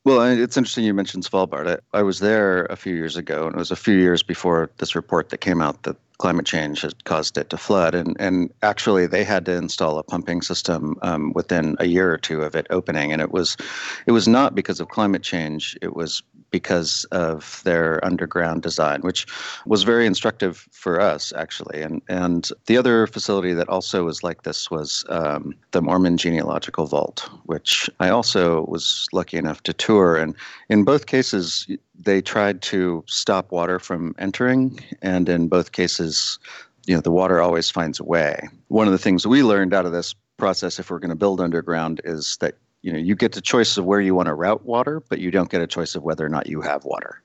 Well, 0.03 0.21
it's 0.23 0.57
interesting 0.57 0.83
you 0.83 0.95
mentioned 0.95 1.25
Svalbard. 1.25 1.79
I, 1.93 1.99
I 1.99 2.01
was 2.01 2.19
there 2.19 2.65
a 2.65 2.75
few 2.75 2.95
years 2.95 3.17
ago, 3.17 3.45
and 3.45 3.55
it 3.55 3.59
was 3.59 3.69
a 3.69 3.75
few 3.75 3.95
years 3.95 4.23
before 4.23 4.71
this 4.77 4.95
report 4.95 5.29
that 5.29 5.39
came 5.39 5.61
out 5.61 5.83
that 5.83 5.95
climate 6.21 6.45
change 6.45 6.81
had 6.81 7.03
caused 7.03 7.37
it 7.37 7.49
to 7.49 7.57
flood. 7.57 7.95
And, 7.95 8.15
and 8.19 8.53
actually, 8.61 9.07
they 9.07 9.23
had 9.23 9.45
to 9.45 9.53
install 9.53 9.97
a 9.97 10.03
pumping 10.03 10.41
system 10.41 10.95
um, 11.01 11.33
within 11.33 11.75
a 11.79 11.85
year 11.85 12.13
or 12.13 12.17
two 12.17 12.43
of 12.43 12.55
it 12.55 12.67
opening. 12.69 13.11
And 13.11 13.21
it 13.21 13.31
was, 13.31 13.57
it 14.05 14.11
was 14.11 14.27
not 14.27 14.55
because 14.55 14.79
of 14.79 14.87
climate 14.89 15.23
change. 15.23 15.77
It 15.81 15.95
was 15.95 16.23
because 16.51 17.05
of 17.11 17.61
their 17.63 18.03
underground 18.05 18.61
design, 18.61 19.01
which 19.01 19.25
was 19.65 19.83
very 19.83 20.05
instructive 20.05 20.67
for 20.71 20.99
us, 20.99 21.33
actually. 21.35 21.81
And, 21.81 22.01
and 22.07 22.49
the 22.65 22.77
other 22.77 23.07
facility 23.07 23.53
that 23.53 23.69
also 23.69 24.03
was 24.03 24.23
like 24.23 24.43
this 24.43 24.69
was 24.69 25.05
um, 25.09 25.55
the 25.71 25.81
Mormon 25.81 26.17
Genealogical 26.17 26.85
Vault, 26.85 27.29
which 27.45 27.89
I 27.99 28.09
also 28.09 28.65
was 28.65 29.07
lucky 29.13 29.37
enough 29.37 29.63
to 29.63 29.73
tour. 29.73 30.17
And 30.17 30.35
in 30.69 30.83
both 30.83 31.05
cases, 31.05 31.67
they 31.97 32.21
tried 32.21 32.61
to 32.63 33.03
stop 33.07 33.51
water 33.51 33.79
from 33.79 34.13
entering, 34.19 34.79
and 35.01 35.29
in 35.29 35.47
both 35.47 35.71
cases, 35.71 36.39
you 36.85 36.95
know, 36.95 37.01
the 37.01 37.11
water 37.11 37.41
always 37.41 37.69
finds 37.69 37.99
a 37.99 38.03
way. 38.03 38.47
One 38.67 38.87
of 38.87 38.91
the 38.91 38.99
things 38.99 39.25
we 39.25 39.43
learned 39.43 39.73
out 39.73 39.85
of 39.85 39.91
this 39.91 40.15
process, 40.37 40.79
if 40.79 40.89
we're 40.89 40.99
going 40.99 41.09
to 41.09 41.15
build 41.15 41.39
underground, 41.39 42.01
is 42.03 42.37
that 42.41 42.55
you 42.81 42.91
know 42.91 42.99
you 42.99 43.15
get 43.15 43.33
the 43.33 43.41
choice 43.41 43.77
of 43.77 43.85
where 43.85 44.01
you 44.01 44.15
want 44.15 44.27
to 44.27 44.33
route 44.33 44.65
water 44.65 45.01
but 45.09 45.19
you 45.19 45.31
don't 45.31 45.49
get 45.49 45.61
a 45.61 45.67
choice 45.67 45.95
of 45.95 46.03
whether 46.03 46.25
or 46.25 46.29
not 46.29 46.47
you 46.47 46.61
have 46.61 46.83
water 46.85 47.21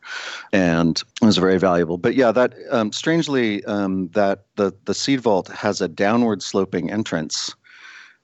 and 0.52 1.02
it 1.20 1.24
was 1.24 1.38
very 1.38 1.58
valuable 1.58 1.98
but 1.98 2.14
yeah 2.14 2.32
that 2.32 2.54
um, 2.70 2.92
strangely 2.92 3.64
um, 3.64 4.08
that 4.08 4.44
the 4.56 4.72
the 4.84 4.94
seed 4.94 5.20
vault 5.20 5.48
has 5.48 5.80
a 5.80 5.88
downward 5.88 6.42
sloping 6.42 6.90
entrance 6.90 7.54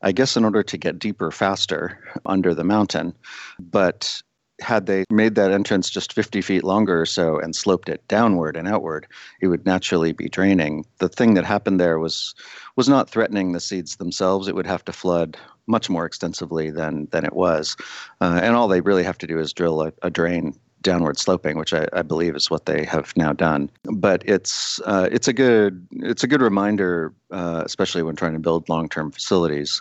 i 0.02 0.12
guess 0.12 0.36
in 0.36 0.44
order 0.44 0.62
to 0.62 0.76
get 0.76 0.98
deeper 0.98 1.30
faster 1.30 1.98
under 2.26 2.54
the 2.54 2.64
mountain 2.64 3.14
but 3.58 4.22
had 4.60 4.86
they 4.86 5.04
made 5.10 5.34
that 5.34 5.50
entrance 5.50 5.90
just 5.90 6.12
50 6.12 6.40
feet 6.40 6.64
longer 6.64 7.00
or 7.00 7.06
so 7.06 7.38
and 7.38 7.56
sloped 7.56 7.88
it 7.88 8.06
downward 8.06 8.56
and 8.56 8.68
outward, 8.68 9.06
it 9.40 9.48
would 9.48 9.66
naturally 9.66 10.12
be 10.12 10.28
draining. 10.28 10.86
The 10.98 11.08
thing 11.08 11.34
that 11.34 11.44
happened 11.44 11.80
there 11.80 11.98
was 11.98 12.34
was 12.76 12.88
not 12.88 13.10
threatening 13.10 13.52
the 13.52 13.60
seeds 13.60 13.96
themselves. 13.96 14.48
It 14.48 14.54
would 14.54 14.66
have 14.66 14.84
to 14.84 14.92
flood 14.92 15.36
much 15.66 15.88
more 15.88 16.04
extensively 16.04 16.70
than 16.70 17.08
than 17.12 17.24
it 17.24 17.34
was, 17.34 17.76
uh, 18.20 18.40
and 18.42 18.54
all 18.54 18.68
they 18.68 18.80
really 18.80 19.04
have 19.04 19.18
to 19.18 19.26
do 19.26 19.38
is 19.38 19.52
drill 19.52 19.82
a, 19.82 19.92
a 20.02 20.10
drain 20.10 20.54
downward 20.82 21.18
sloping, 21.18 21.56
which 21.56 21.72
I, 21.72 21.86
I, 21.92 22.02
believe 22.02 22.34
is 22.34 22.50
what 22.50 22.66
they 22.66 22.84
have 22.84 23.16
now 23.16 23.32
done. 23.32 23.70
But 23.84 24.22
it's 24.26 24.80
uh, 24.80 25.08
it's 25.10 25.28
a 25.28 25.32
good 25.32 25.86
it's 25.92 26.24
a 26.24 26.26
good 26.26 26.42
reminder, 26.42 27.14
uh, 27.30 27.62
especially 27.64 28.02
when 28.02 28.16
trying 28.16 28.34
to 28.34 28.38
build 28.38 28.68
long 28.68 28.88
term 28.88 29.10
facilities, 29.10 29.80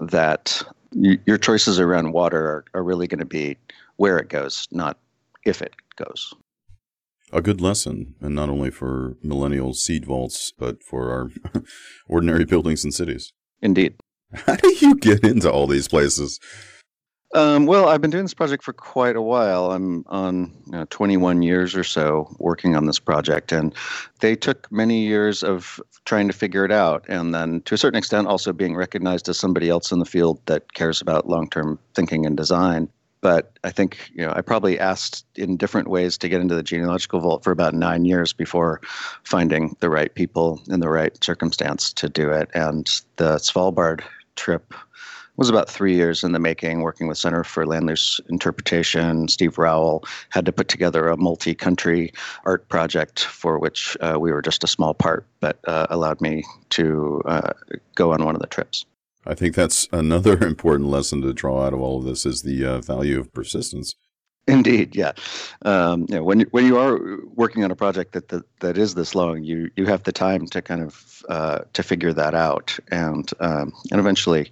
that 0.00 0.62
your 0.92 1.38
choices 1.38 1.80
around 1.80 2.12
water 2.12 2.38
are, 2.38 2.64
are 2.74 2.84
really 2.84 3.06
going 3.06 3.18
to 3.18 3.24
be 3.24 3.56
where 3.96 4.18
it 4.18 4.28
goes, 4.28 4.68
not 4.70 4.98
if 5.44 5.62
it 5.62 5.74
goes. 5.96 6.34
A 7.32 7.40
good 7.40 7.62
lesson, 7.62 8.14
and 8.20 8.34
not 8.34 8.50
only 8.50 8.70
for 8.70 9.16
millennial 9.22 9.72
seed 9.72 10.04
vaults, 10.04 10.52
but 10.56 10.82
for 10.82 11.10
our 11.10 11.30
ordinary 12.06 12.44
buildings 12.44 12.84
and 12.84 12.92
cities. 12.92 13.32
Indeed. 13.62 13.94
How 14.46 14.56
do 14.56 14.74
you 14.80 14.94
get 14.96 15.24
into 15.24 15.50
all 15.50 15.66
these 15.66 15.88
places? 15.88 16.40
Um, 17.34 17.64
well, 17.64 17.88
I've 17.88 18.02
been 18.02 18.10
doing 18.10 18.24
this 18.24 18.34
project 18.34 18.62
for 18.62 18.74
quite 18.74 19.16
a 19.16 19.22
while. 19.22 19.72
I'm 19.72 20.04
on 20.08 20.52
you 20.66 20.72
know, 20.72 20.86
21 20.90 21.42
years 21.42 21.74
or 21.74 21.84
so 21.84 22.34
working 22.38 22.76
on 22.76 22.84
this 22.84 22.98
project, 22.98 23.52
and 23.52 23.74
they 24.20 24.36
took 24.36 24.70
many 24.70 25.00
years 25.00 25.42
of 25.42 25.80
trying 26.04 26.28
to 26.28 26.34
figure 26.34 26.64
it 26.64 26.72
out, 26.72 27.04
and 27.08 27.34
then 27.34 27.62
to 27.62 27.74
a 27.74 27.78
certain 27.78 27.96
extent, 27.96 28.26
also 28.26 28.52
being 28.52 28.76
recognized 28.76 29.28
as 29.30 29.38
somebody 29.38 29.70
else 29.70 29.92
in 29.92 29.98
the 29.98 30.04
field 30.04 30.40
that 30.46 30.74
cares 30.74 31.00
about 31.00 31.28
long-term 31.28 31.78
thinking 31.94 32.26
and 32.26 32.36
design 32.36 32.88
but 33.22 33.56
I 33.64 33.70
think 33.70 34.10
you 34.12 34.26
know 34.26 34.32
I 34.34 34.42
probably 34.42 34.78
asked 34.78 35.24
in 35.36 35.56
different 35.56 35.88
ways 35.88 36.18
to 36.18 36.28
get 36.28 36.40
into 36.40 36.54
the 36.54 36.62
genealogical 36.62 37.20
vault 37.20 37.42
for 37.44 37.52
about 37.52 37.72
nine 37.72 38.04
years 38.04 38.32
before 38.34 38.80
finding 39.22 39.74
the 39.80 39.88
right 39.88 40.12
people 40.14 40.60
in 40.68 40.80
the 40.80 40.90
right 40.90 41.16
circumstance 41.24 41.92
to 41.94 42.08
do 42.08 42.30
it. 42.30 42.50
And 42.52 42.86
the 43.16 43.36
Svalbard 43.36 44.02
trip 44.36 44.74
was 45.36 45.48
about 45.48 45.68
three 45.68 45.94
years 45.94 46.22
in 46.22 46.32
the 46.32 46.38
making, 46.38 46.82
working 46.82 47.08
with 47.08 47.16
Center 47.16 47.42
for 47.42 47.66
Land 47.66 47.88
Use 47.88 48.20
Interpretation. 48.28 49.28
Steve 49.28 49.58
Rowell 49.58 50.04
had 50.28 50.44
to 50.46 50.52
put 50.52 50.68
together 50.68 51.08
a 51.08 51.16
multi 51.16 51.54
country 51.54 52.12
art 52.44 52.68
project 52.68 53.24
for 53.24 53.58
which 53.58 53.96
uh, 54.00 54.18
we 54.20 54.30
were 54.30 54.42
just 54.42 54.62
a 54.62 54.66
small 54.66 54.94
part, 54.94 55.26
but 55.40 55.58
uh, 55.66 55.86
allowed 55.90 56.20
me 56.20 56.44
to 56.70 57.22
uh, 57.24 57.52
go 57.94 58.12
on 58.12 58.24
one 58.24 58.34
of 58.34 58.40
the 58.40 58.46
trips. 58.46 58.84
I 59.24 59.34
think 59.34 59.54
that's 59.54 59.88
another 59.92 60.36
important 60.46 60.90
lesson 60.90 61.22
to 61.22 61.32
draw 61.32 61.64
out 61.64 61.72
of 61.72 61.80
all 61.80 61.98
of 61.98 62.04
this 62.04 62.26
is 62.26 62.42
the 62.42 62.64
uh, 62.64 62.80
value 62.80 63.18
of 63.18 63.32
persistence. 63.32 63.94
Indeed, 64.48 64.96
yeah. 64.96 65.12
Um, 65.64 66.06
know, 66.08 66.24
when 66.24 66.40
when 66.50 66.66
you 66.66 66.76
are 66.76 66.98
working 67.34 67.62
on 67.62 67.70
a 67.70 67.76
project 67.76 68.12
that, 68.12 68.28
that 68.28 68.42
that 68.60 68.76
is 68.76 68.94
this 68.94 69.14
long, 69.14 69.44
you 69.44 69.70
you 69.76 69.86
have 69.86 70.02
the 70.02 70.12
time 70.12 70.46
to 70.48 70.60
kind 70.60 70.82
of 70.82 71.22
uh, 71.28 71.60
to 71.72 71.82
figure 71.82 72.12
that 72.12 72.34
out, 72.34 72.76
and 72.90 73.30
um, 73.38 73.72
and 73.92 74.00
eventually, 74.00 74.50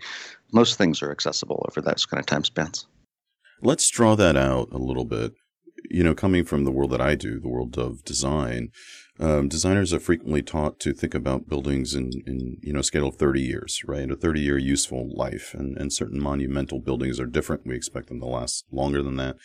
most 0.52 0.78
things 0.78 1.02
are 1.02 1.10
accessible 1.10 1.66
over 1.68 1.80
those 1.80 2.06
kind 2.06 2.20
of 2.20 2.26
time 2.26 2.44
spans. 2.44 2.86
Let's 3.62 3.90
draw 3.90 4.14
that 4.14 4.36
out 4.36 4.68
a 4.72 4.78
little 4.78 5.04
bit. 5.04 5.32
you 5.90 6.04
know, 6.04 6.14
coming 6.14 6.44
from 6.44 6.64
the 6.64 6.70
world 6.70 6.90
that 6.90 7.00
I 7.00 7.14
do, 7.14 7.40
the 7.40 7.48
world 7.48 7.78
of 7.78 8.04
design, 8.04 8.70
um, 9.18 9.48
designers 9.48 9.92
are 9.92 10.00
frequently 10.00 10.42
taught 10.42 10.78
to 10.80 10.92
think 10.92 11.14
about 11.14 11.48
buildings 11.48 11.94
in, 11.94 12.10
in 12.26 12.58
you 12.62 12.72
know, 12.72 12.80
scale 12.80 13.08
of 13.08 13.16
30 13.16 13.40
years, 13.42 13.82
right? 13.86 14.10
A 14.10 14.16
30 14.16 14.40
year 14.40 14.56
useful 14.56 15.10
life. 15.14 15.54
And, 15.54 15.76
and 15.76 15.92
certain 15.92 16.20
monumental 16.20 16.80
buildings 16.80 17.20
are 17.20 17.26
different. 17.26 17.66
We 17.66 17.76
expect 17.76 18.08
them 18.08 18.20
to 18.20 18.26
last 18.26 18.64
longer 18.72 19.02
than 19.02 19.16
that. 19.16 19.36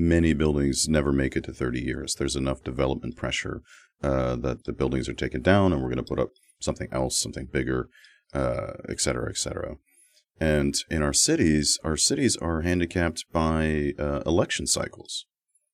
Many 0.00 0.32
buildings 0.32 0.88
never 0.88 1.10
make 1.10 1.34
it 1.34 1.42
to 1.44 1.52
30 1.52 1.80
years. 1.80 2.14
There's 2.14 2.36
enough 2.36 2.62
development 2.62 3.16
pressure 3.16 3.62
uh, 4.00 4.36
that 4.36 4.64
the 4.64 4.72
buildings 4.72 5.08
are 5.08 5.14
taken 5.14 5.42
down 5.42 5.72
and 5.72 5.82
we're 5.82 5.88
going 5.88 6.04
to 6.04 6.08
put 6.08 6.20
up 6.20 6.30
something 6.60 6.88
else, 6.92 7.18
something 7.18 7.48
bigger, 7.52 7.88
uh, 8.32 8.74
et 8.88 9.00
cetera, 9.00 9.28
et 9.28 9.36
cetera. 9.36 9.76
And 10.40 10.76
in 10.88 11.02
our 11.02 11.12
cities, 11.12 11.80
our 11.82 11.96
cities 11.96 12.36
are 12.36 12.60
handicapped 12.60 13.24
by 13.32 13.92
uh, 13.98 14.22
election 14.24 14.68
cycles. 14.68 15.26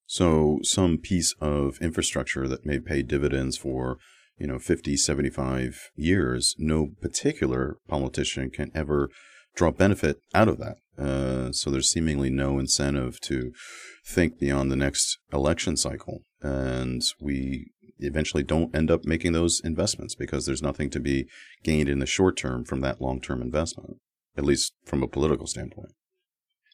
So 0.07 0.59
some 0.63 0.97
piece 0.97 1.35
of 1.41 1.79
infrastructure 1.83 2.49
that 2.49 2.65
may 2.65 2.79
pay 2.79 3.03
dividends 3.03 3.59
for, 3.59 3.99
you 4.39 4.47
know, 4.47 4.59
50, 4.59 4.97
75 4.97 5.91
years, 5.97 6.55
no 6.59 6.93
particular 7.01 7.77
politician 7.89 8.51
can 8.51 8.71
ever 8.75 9.11
draw 9.55 9.71
benefit 9.71 10.21
out 10.35 10.49
of 10.49 10.59
that. 10.59 10.77
So 11.61 11.71
there's 11.71 11.91
seemingly 11.91 12.31
no 12.31 12.59
incentive 12.59 13.21
to 13.23 13.53
think 14.07 14.39
beyond 14.39 14.71
the 14.71 14.77
next 14.77 15.19
election 15.33 15.77
cycle. 15.77 16.23
And 16.43 17.03
we 17.21 17.71
eventually 17.99 18.43
don't 18.43 18.75
end 18.75 18.91
up 18.91 19.05
making 19.05 19.33
those 19.33 19.61
investments 19.65 20.15
because 20.15 20.47
there's 20.47 20.63
nothing 20.63 20.91
to 20.91 21.01
be 21.01 21.27
gained 21.63 21.89
in 21.89 21.99
the 21.99 22.07
short 22.07 22.37
term 22.37 22.65
from 22.65 22.81
that 22.81 23.01
long 23.01 23.21
term 23.21 23.41
investment, 23.41 23.99
at 24.37 24.45
least 24.45 24.75
from 24.85 25.03
a 25.03 25.09
political 25.09 25.47
standpoint. 25.47 25.93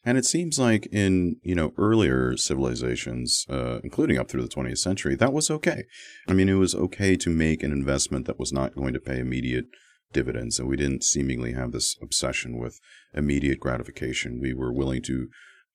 And 0.03 0.17
it 0.17 0.25
seems 0.25 0.57
like 0.57 0.87
in 0.91 1.37
you 1.43 1.53
know 1.53 1.73
earlier 1.77 2.35
civilizations, 2.35 3.45
uh, 3.49 3.79
including 3.83 4.17
up 4.17 4.29
through 4.29 4.41
the 4.41 4.47
20th 4.47 4.79
century, 4.79 5.15
that 5.15 5.33
was 5.33 5.51
okay. 5.51 5.83
I 6.27 6.33
mean, 6.33 6.49
it 6.49 6.55
was 6.55 6.73
okay 6.73 7.15
to 7.17 7.29
make 7.29 7.61
an 7.61 7.71
investment 7.71 8.25
that 8.25 8.39
was 8.39 8.51
not 8.51 8.75
going 8.75 8.93
to 8.93 8.99
pay 8.99 9.19
immediate 9.19 9.65
dividends, 10.13 10.59
and 10.59 10.67
we 10.67 10.77
didn't 10.77 11.03
seemingly 11.03 11.53
have 11.53 11.71
this 11.71 11.97
obsession 12.01 12.57
with 12.57 12.79
immediate 13.13 13.59
gratification. 13.59 14.39
We 14.39 14.53
were 14.53 14.73
willing 14.73 15.01
to 15.03 15.29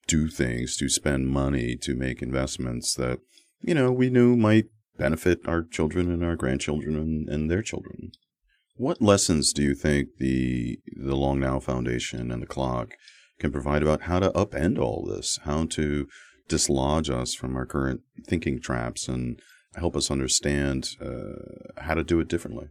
do 0.07 0.29
things, 0.29 0.77
to 0.77 0.89
spend 0.89 1.29
money, 1.29 1.77
to 1.77 1.95
make 1.95 2.23
investments 2.23 2.95
that 2.95 3.21
you 3.61 3.75
know 3.75 3.93
we 3.93 4.11
knew 4.11 4.37
might 4.37 4.67
benefit 4.97 5.41
our 5.47 5.63
children 5.63 6.11
and 6.11 6.25
our 6.25 6.37
grandchildren 6.37 6.97
and, 6.97 7.29
and 7.29 7.51
their 7.51 7.63
children. 7.63 8.13
What 8.77 9.03
lessons 9.03 9.53
do 9.53 9.63
you 9.63 9.75
think 9.75 10.09
the 10.19 10.79
the 10.97 11.17
Long 11.17 11.41
Now 11.41 11.59
Foundation 11.59 12.31
and 12.31 12.43
the 12.43 12.47
clock 12.47 12.95
can 13.39 13.53
provide 13.53 13.83
about 13.83 14.03
how 14.03 14.19
to 14.21 14.31
upend 14.31 14.79
all 14.79 15.05
this, 15.05 15.39
how 15.45 15.67
to 15.67 16.09
dislodge 16.49 17.11
us 17.11 17.35
from 17.35 17.57
our 17.57 17.67
current 17.67 18.01
thinking 18.27 18.61
traps 18.61 19.09
and 19.09 19.41
help 19.75 19.97
us 19.97 20.11
understand 20.11 20.91
uh, 21.01 21.83
how 21.83 21.95
to 21.95 22.05
do 22.05 22.21
it 22.21 22.29
differently. 22.29 22.69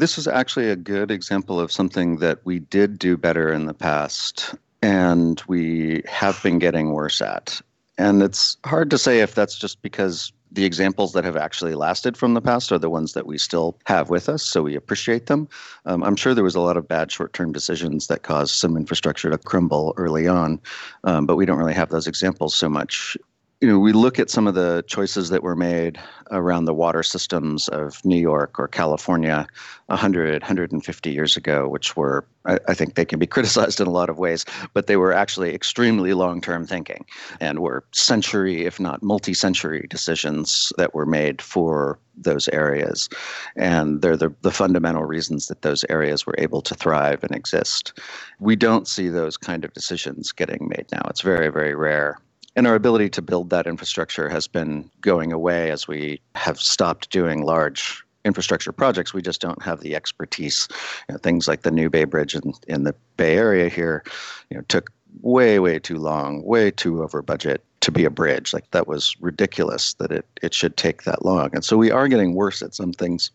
This 0.00 0.16
is 0.16 0.26
actually 0.26 0.70
a 0.70 0.76
good 0.76 1.10
example 1.10 1.60
of 1.60 1.70
something 1.70 2.16
that 2.20 2.38
we 2.44 2.60
did 2.60 2.98
do 2.98 3.18
better 3.18 3.52
in 3.52 3.66
the 3.66 3.74
past 3.74 4.54
and 4.80 5.42
we 5.46 6.02
have 6.08 6.42
been 6.42 6.58
getting 6.58 6.94
worse 6.94 7.20
at. 7.20 7.60
And 7.98 8.22
it's 8.22 8.56
hard 8.64 8.88
to 8.92 8.96
say 8.96 9.20
if 9.20 9.34
that's 9.34 9.58
just 9.58 9.82
because 9.82 10.32
the 10.52 10.64
examples 10.64 11.12
that 11.12 11.24
have 11.24 11.36
actually 11.36 11.74
lasted 11.74 12.16
from 12.16 12.32
the 12.32 12.40
past 12.40 12.72
are 12.72 12.78
the 12.78 12.88
ones 12.88 13.12
that 13.12 13.26
we 13.26 13.36
still 13.36 13.76
have 13.84 14.08
with 14.08 14.30
us, 14.30 14.42
so 14.42 14.62
we 14.62 14.74
appreciate 14.74 15.26
them. 15.26 15.46
Um, 15.84 16.02
I'm 16.02 16.16
sure 16.16 16.32
there 16.32 16.44
was 16.44 16.56
a 16.56 16.60
lot 16.60 16.78
of 16.78 16.88
bad 16.88 17.12
short 17.12 17.34
term 17.34 17.52
decisions 17.52 18.06
that 18.06 18.22
caused 18.22 18.54
some 18.54 18.78
infrastructure 18.78 19.28
to 19.28 19.36
crumble 19.36 19.92
early 19.98 20.26
on, 20.26 20.60
um, 21.04 21.26
but 21.26 21.36
we 21.36 21.44
don't 21.44 21.58
really 21.58 21.74
have 21.74 21.90
those 21.90 22.06
examples 22.06 22.54
so 22.54 22.70
much 22.70 23.18
you 23.60 23.68
know, 23.68 23.78
we 23.78 23.92
look 23.92 24.18
at 24.18 24.30
some 24.30 24.46
of 24.46 24.54
the 24.54 24.82
choices 24.86 25.28
that 25.28 25.42
were 25.42 25.54
made 25.54 25.98
around 26.30 26.64
the 26.64 26.72
water 26.72 27.02
systems 27.02 27.68
of 27.68 28.02
New 28.06 28.16
York 28.16 28.58
or 28.58 28.66
California 28.66 29.46
100, 29.86 30.42
150 30.42 31.10
years 31.10 31.36
ago, 31.36 31.68
which 31.68 31.94
were, 31.94 32.24
I, 32.46 32.58
I 32.68 32.74
think 32.74 32.94
they 32.94 33.04
can 33.04 33.18
be 33.18 33.26
criticized 33.34 33.78
in 33.78 33.86
a 33.86 33.90
lot 33.90 34.08
of 34.08 34.18
ways, 34.18 34.46
but 34.72 34.86
they 34.86 34.96
were 34.96 35.12
actually 35.12 35.54
extremely 35.54 36.14
long 36.14 36.40
term 36.40 36.66
thinking 36.66 37.04
and 37.38 37.58
were 37.58 37.84
century, 37.92 38.64
if 38.64 38.80
not 38.80 39.02
multi 39.02 39.34
century 39.34 39.86
decisions 39.90 40.72
that 40.78 40.94
were 40.94 41.06
made 41.06 41.42
for 41.42 41.98
those 42.16 42.48
areas. 42.48 43.10
And 43.56 44.00
they're 44.00 44.16
the, 44.16 44.32
the 44.40 44.50
fundamental 44.50 45.04
reasons 45.04 45.48
that 45.48 45.60
those 45.60 45.84
areas 45.90 46.24
were 46.24 46.34
able 46.38 46.62
to 46.62 46.74
thrive 46.74 47.22
and 47.24 47.36
exist. 47.36 47.98
We 48.38 48.56
don't 48.56 48.88
see 48.88 49.08
those 49.08 49.36
kind 49.36 49.66
of 49.66 49.74
decisions 49.74 50.32
getting 50.32 50.66
made 50.66 50.86
now. 50.92 51.02
It's 51.10 51.20
very, 51.20 51.50
very 51.50 51.74
rare 51.74 52.18
and 52.56 52.66
our 52.66 52.74
ability 52.74 53.08
to 53.10 53.22
build 53.22 53.50
that 53.50 53.66
infrastructure 53.66 54.28
has 54.28 54.46
been 54.46 54.90
going 55.00 55.32
away 55.32 55.70
as 55.70 55.86
we 55.86 56.20
have 56.34 56.60
stopped 56.60 57.10
doing 57.10 57.44
large 57.44 58.04
infrastructure 58.24 58.72
projects. 58.72 59.14
We 59.14 59.22
just 59.22 59.40
don't 59.40 59.62
have 59.62 59.80
the 59.80 59.94
expertise. 59.94 60.68
You 61.08 61.14
know, 61.14 61.18
things 61.18 61.48
like 61.48 61.62
the 61.62 61.70
New 61.70 61.88
Bay 61.88 62.04
Bridge 62.04 62.34
in, 62.34 62.52
in 62.68 62.84
the 62.84 62.94
Bay 63.16 63.36
Area 63.36 63.68
here, 63.68 64.02
you 64.50 64.56
know, 64.56 64.64
took 64.68 64.90
way, 65.22 65.58
way 65.58 65.78
too 65.78 65.98
long, 65.98 66.44
way 66.44 66.70
too 66.70 67.02
over 67.02 67.22
budget 67.22 67.64
to 67.80 67.92
be 67.92 68.04
a 68.04 68.10
bridge. 68.10 68.52
Like 68.52 68.70
that 68.72 68.86
was 68.86 69.16
ridiculous 69.20 69.94
that 69.94 70.12
it, 70.12 70.26
it 70.42 70.54
should 70.54 70.76
take 70.76 71.04
that 71.04 71.24
long. 71.24 71.50
And 71.52 71.64
so 71.64 71.76
we 71.76 71.90
are 71.90 72.08
getting 72.08 72.34
worse 72.34 72.62
at 72.62 72.74
some 72.74 72.92
things 72.92 73.30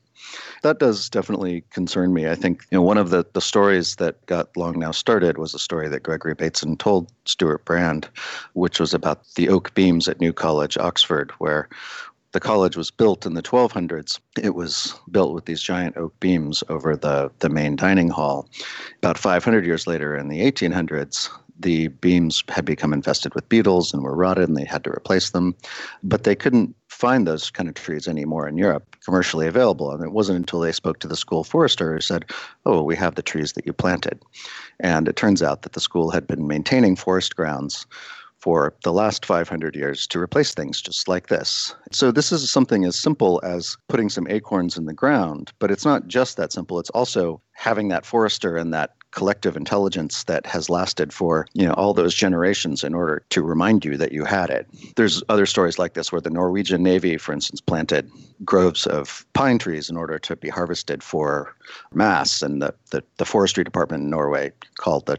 that 0.63 0.79
does 0.79 1.09
definitely 1.09 1.63
concern 1.71 2.13
me. 2.13 2.27
I 2.27 2.35
think 2.35 2.65
you 2.71 2.77
know 2.77 2.81
one 2.81 2.97
of 2.97 3.09
the, 3.09 3.25
the 3.33 3.41
stories 3.41 3.97
that 3.97 4.25
got 4.25 4.55
Long 4.57 4.79
Now 4.79 4.91
started 4.91 5.37
was 5.37 5.53
a 5.53 5.59
story 5.59 5.87
that 5.89 6.03
Gregory 6.03 6.33
Bateson 6.33 6.77
told 6.77 7.11
Stewart 7.25 7.63
Brand, 7.65 8.09
which 8.53 8.79
was 8.79 8.93
about 8.93 9.21
the 9.35 9.49
oak 9.49 9.73
beams 9.73 10.07
at 10.07 10.19
New 10.19 10.33
College, 10.33 10.77
Oxford, 10.77 11.31
where 11.37 11.69
the 12.31 12.39
college 12.39 12.75
was 12.75 12.91
built 12.91 13.25
in 13.25 13.33
the 13.33 13.41
1200s. 13.41 14.19
It 14.41 14.55
was 14.55 14.93
built 15.09 15.33
with 15.33 15.45
these 15.45 15.61
giant 15.61 15.95
oak 15.95 16.19
beams 16.19 16.63
over 16.67 16.97
the, 16.97 17.31
the 17.39 17.47
main 17.47 17.77
dining 17.77 18.09
hall. 18.09 18.49
About 18.97 19.17
500 19.17 19.65
years 19.65 19.87
later, 19.87 20.17
in 20.17 20.27
the 20.27 20.41
1800s, 20.41 21.29
the 21.59 21.87
beams 21.87 22.43
had 22.49 22.65
become 22.65 22.93
infested 22.93 23.33
with 23.33 23.47
beetles 23.49 23.93
and 23.93 24.03
were 24.03 24.15
rotted 24.15 24.47
and 24.47 24.57
they 24.57 24.65
had 24.65 24.83
to 24.83 24.89
replace 24.89 25.29
them. 25.29 25.55
But 26.03 26.23
they 26.23 26.35
couldn't 26.35 26.75
find 26.89 27.27
those 27.27 27.49
kind 27.51 27.69
of 27.69 27.75
trees 27.75 28.07
anymore 28.07 28.47
in 28.47 28.57
Europe 28.57 28.95
commercially 29.03 29.47
available. 29.47 29.91
And 29.91 30.03
it 30.03 30.11
wasn't 30.11 30.37
until 30.37 30.59
they 30.59 30.71
spoke 30.71 30.99
to 30.99 31.07
the 31.07 31.15
school 31.15 31.43
forester 31.43 31.93
who 31.93 32.01
said, 32.01 32.25
Oh, 32.65 32.83
we 32.83 32.95
have 32.95 33.15
the 33.15 33.21
trees 33.21 33.53
that 33.53 33.65
you 33.65 33.73
planted. 33.73 34.21
And 34.79 35.07
it 35.07 35.15
turns 35.15 35.41
out 35.41 35.61
that 35.61 35.73
the 35.73 35.79
school 35.79 36.11
had 36.11 36.27
been 36.27 36.47
maintaining 36.47 36.95
forest 36.95 37.35
grounds 37.35 37.85
for 38.39 38.75
the 38.83 38.93
last 38.93 39.25
500 39.25 39.75
years 39.75 40.05
to 40.05 40.19
replace 40.19 40.53
things 40.53 40.79
just 40.81 41.07
like 41.07 41.27
this. 41.27 41.73
So, 41.91 42.11
this 42.11 42.31
is 42.31 42.51
something 42.51 42.85
as 42.85 42.95
simple 42.95 43.41
as 43.43 43.75
putting 43.87 44.07
some 44.07 44.27
acorns 44.27 44.77
in 44.77 44.85
the 44.85 44.93
ground, 44.93 45.51
but 45.57 45.71
it's 45.71 45.85
not 45.85 46.07
just 46.07 46.37
that 46.37 46.51
simple. 46.51 46.79
It's 46.79 46.91
also 46.91 47.41
having 47.53 47.87
that 47.87 48.05
forester 48.05 48.55
and 48.55 48.71
that 48.71 48.91
collective 49.15 49.55
intelligence 49.55 50.25
that 50.25 50.45
has 50.45 50.69
lasted 50.69 51.11
for 51.11 51.47
you 51.53 51.65
know 51.65 51.73
all 51.73 51.93
those 51.93 52.13
generations 52.13 52.83
in 52.83 52.93
order 52.93 53.23
to 53.29 53.41
remind 53.41 53.83
you 53.83 53.97
that 53.97 54.11
you 54.11 54.25
had 54.25 54.49
it. 54.49 54.67
There's 54.95 55.23
other 55.29 55.47
stories 55.47 55.79
like 55.79 55.93
this 55.93 56.11
where 56.11 56.21
the 56.21 56.29
Norwegian 56.29 56.83
Navy, 56.83 57.17
for 57.17 57.33
instance, 57.33 57.61
planted 57.61 58.11
groves 58.43 58.85
of 58.85 59.25
pine 59.33 59.57
trees 59.57 59.89
in 59.89 59.97
order 59.97 60.19
to 60.19 60.35
be 60.35 60.49
harvested 60.49 61.01
for 61.01 61.55
mass, 61.93 62.41
and 62.41 62.61
the, 62.61 62.73
the, 62.91 63.03
the 63.17 63.25
forestry 63.25 63.63
department 63.63 64.03
in 64.03 64.09
Norway 64.09 64.51
called 64.77 65.05
the, 65.07 65.17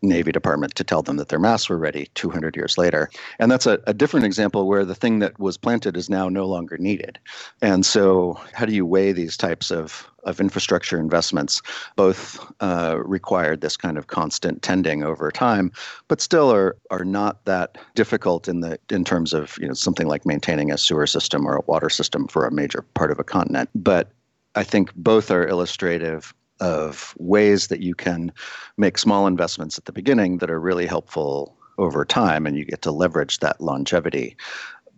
Navy 0.00 0.30
department 0.30 0.76
to 0.76 0.84
tell 0.84 1.02
them 1.02 1.16
that 1.16 1.28
their 1.28 1.40
masts 1.40 1.68
were 1.68 1.76
ready 1.76 2.08
200 2.14 2.54
years 2.54 2.78
later. 2.78 3.10
And 3.40 3.50
that's 3.50 3.66
a, 3.66 3.80
a 3.86 3.92
different 3.92 4.26
example 4.26 4.68
where 4.68 4.84
the 4.84 4.94
thing 4.94 5.18
that 5.18 5.38
was 5.40 5.56
planted 5.56 5.96
is 5.96 6.08
now 6.08 6.28
no 6.28 6.46
longer 6.46 6.78
needed. 6.78 7.18
And 7.62 7.84
so, 7.84 8.40
how 8.52 8.64
do 8.64 8.72
you 8.72 8.86
weigh 8.86 9.10
these 9.10 9.36
types 9.36 9.72
of 9.72 10.08
of 10.24 10.40
infrastructure 10.40 10.98
investments 10.98 11.62
both 11.96 12.44
uh, 12.60 12.98
required 13.04 13.60
this 13.60 13.76
kind 13.76 13.96
of 13.96 14.08
constant 14.08 14.62
tending 14.62 15.02
over 15.02 15.30
time, 15.30 15.70
but 16.08 16.20
still 16.20 16.52
are 16.52 16.76
are 16.90 17.04
not 17.04 17.44
that 17.44 17.78
difficult 17.94 18.48
in 18.48 18.60
the 18.60 18.78
in 18.90 19.04
terms 19.04 19.32
of 19.32 19.56
you 19.60 19.68
know 19.68 19.74
something 19.74 20.06
like 20.06 20.26
maintaining 20.26 20.70
a 20.70 20.78
sewer 20.78 21.06
system 21.06 21.46
or 21.46 21.56
a 21.56 21.62
water 21.66 21.90
system 21.90 22.26
for 22.28 22.46
a 22.46 22.52
major 22.52 22.82
part 22.94 23.10
of 23.10 23.18
a 23.18 23.24
continent. 23.24 23.70
But 23.74 24.12
I 24.54 24.64
think 24.64 24.94
both 24.94 25.30
are 25.30 25.46
illustrative 25.46 26.34
of 26.60 27.14
ways 27.18 27.68
that 27.68 27.80
you 27.80 27.94
can 27.94 28.32
make 28.76 28.98
small 28.98 29.26
investments 29.26 29.78
at 29.78 29.84
the 29.84 29.92
beginning 29.92 30.38
that 30.38 30.50
are 30.50 30.60
really 30.60 30.86
helpful 30.86 31.56
over 31.78 32.04
time 32.04 32.46
and 32.46 32.56
you 32.56 32.64
get 32.64 32.82
to 32.82 32.90
leverage 32.90 33.38
that 33.38 33.60
longevity 33.60 34.36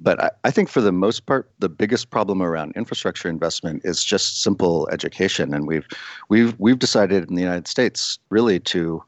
but 0.00 0.22
I, 0.22 0.30
I, 0.44 0.50
think 0.50 0.68
for 0.68 0.80
the 0.80 0.92
most 0.92 1.26
part, 1.26 1.50
the 1.58 1.68
biggest 1.68 2.10
problem 2.10 2.40
around 2.42 2.72
infrastructure 2.74 3.28
investment 3.28 3.82
is 3.84 4.02
just 4.02 4.42
simple 4.42 4.88
education, 4.90 5.52
and 5.52 5.66
we've 5.66 5.86
we've 6.28 6.58
we've 6.58 6.78
decided 6.78 7.28
in 7.28 7.34
the 7.34 7.42
United 7.42 7.68
States 7.68 8.18
really 8.30 8.58
to 8.60 9.02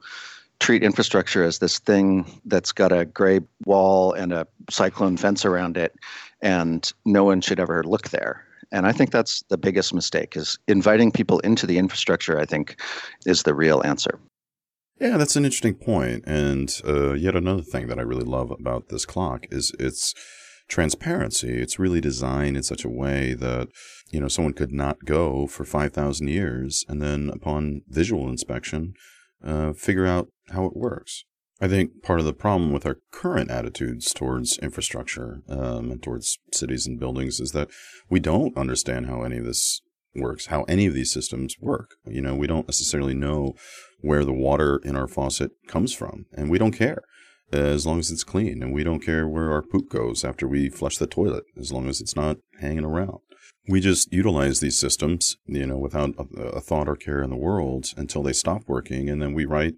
treat 0.60 0.82
infrastructure 0.82 1.42
as 1.42 1.58
this 1.58 1.78
thing 1.78 2.40
that's 2.44 2.70
got 2.70 2.92
a 2.92 3.04
gray 3.06 3.40
wall 3.64 4.12
and 4.12 4.32
a 4.32 4.46
cyclone 4.70 5.16
fence 5.16 5.44
around 5.44 5.76
it, 5.76 5.94
and 6.42 6.92
no 7.04 7.24
one 7.24 7.40
should 7.40 7.58
ever 7.58 7.82
look 7.82 8.10
there. 8.10 8.44
And 8.70 8.86
I 8.86 8.92
think 8.92 9.10
that's 9.10 9.42
the 9.48 9.58
biggest 9.58 9.92
mistake 9.92 10.36
is 10.36 10.58
inviting 10.68 11.10
people 11.10 11.40
into 11.40 11.66
the 11.66 11.78
infrastructure. 11.78 12.38
I 12.38 12.44
think 12.44 12.80
is 13.24 13.44
the 13.44 13.54
real 13.54 13.82
answer. 13.84 14.18
Yeah, 15.00 15.16
that's 15.16 15.34
an 15.34 15.44
interesting 15.44 15.74
point. 15.74 16.22
And 16.28 16.80
uh, 16.86 17.14
yet 17.14 17.34
another 17.34 17.62
thing 17.62 17.88
that 17.88 17.98
I 17.98 18.02
really 18.02 18.24
love 18.24 18.52
about 18.52 18.88
this 18.88 19.04
clock 19.04 19.46
is 19.50 19.72
it's 19.80 20.14
transparency. 20.72 21.60
It's 21.60 21.78
really 21.78 22.00
designed 22.00 22.56
in 22.56 22.62
such 22.62 22.82
a 22.84 22.88
way 22.88 23.34
that, 23.34 23.68
you 24.10 24.20
know, 24.20 24.28
someone 24.28 24.54
could 24.54 24.72
not 24.72 25.04
go 25.04 25.46
for 25.46 25.64
5,000 25.64 26.28
years 26.28 26.84
and 26.88 27.00
then 27.02 27.30
upon 27.32 27.82
visual 27.88 28.26
inspection, 28.28 28.94
uh, 29.44 29.74
figure 29.74 30.06
out 30.06 30.28
how 30.48 30.64
it 30.64 30.74
works. 30.74 31.24
I 31.60 31.68
think 31.68 32.02
part 32.02 32.20
of 32.20 32.24
the 32.24 32.32
problem 32.32 32.72
with 32.72 32.86
our 32.86 32.96
current 33.12 33.50
attitudes 33.50 34.14
towards 34.14 34.58
infrastructure 34.58 35.42
um, 35.46 35.92
and 35.92 36.02
towards 36.02 36.38
cities 36.52 36.86
and 36.86 36.98
buildings 36.98 37.38
is 37.38 37.52
that 37.52 37.68
we 38.08 38.18
don't 38.18 38.56
understand 38.56 39.06
how 39.06 39.22
any 39.22 39.36
of 39.38 39.44
this 39.44 39.82
works, 40.14 40.46
how 40.46 40.62
any 40.62 40.86
of 40.86 40.94
these 40.94 41.12
systems 41.12 41.56
work. 41.60 41.90
You 42.06 42.22
know, 42.22 42.34
we 42.34 42.46
don't 42.46 42.66
necessarily 42.66 43.14
know 43.14 43.54
where 44.00 44.24
the 44.24 44.32
water 44.32 44.80
in 44.84 44.96
our 44.96 45.06
faucet 45.06 45.52
comes 45.68 45.92
from, 45.92 46.24
and 46.32 46.50
we 46.50 46.58
don't 46.58 46.72
care 46.72 47.02
as 47.52 47.86
long 47.86 47.98
as 47.98 48.10
it's 48.10 48.24
clean, 48.24 48.62
and 48.62 48.72
we 48.72 48.84
don't 48.84 49.04
care 49.04 49.28
where 49.28 49.50
our 49.50 49.62
poop 49.62 49.88
goes 49.88 50.24
after 50.24 50.48
we 50.48 50.68
flush 50.68 50.98
the 50.98 51.06
toilet, 51.06 51.44
as 51.58 51.72
long 51.72 51.88
as 51.88 52.00
it's 52.00 52.16
not 52.16 52.38
hanging 52.60 52.84
around. 52.84 53.18
We 53.68 53.80
just 53.80 54.12
utilize 54.12 54.60
these 54.60 54.78
systems, 54.78 55.36
you 55.46 55.66
know, 55.66 55.78
without 55.78 56.14
a, 56.18 56.40
a 56.40 56.60
thought 56.60 56.88
or 56.88 56.96
care 56.96 57.22
in 57.22 57.30
the 57.30 57.36
world 57.36 57.92
until 57.96 58.22
they 58.22 58.32
stop 58.32 58.62
working, 58.66 59.08
and 59.08 59.22
then 59.22 59.34
we 59.34 59.44
write 59.44 59.74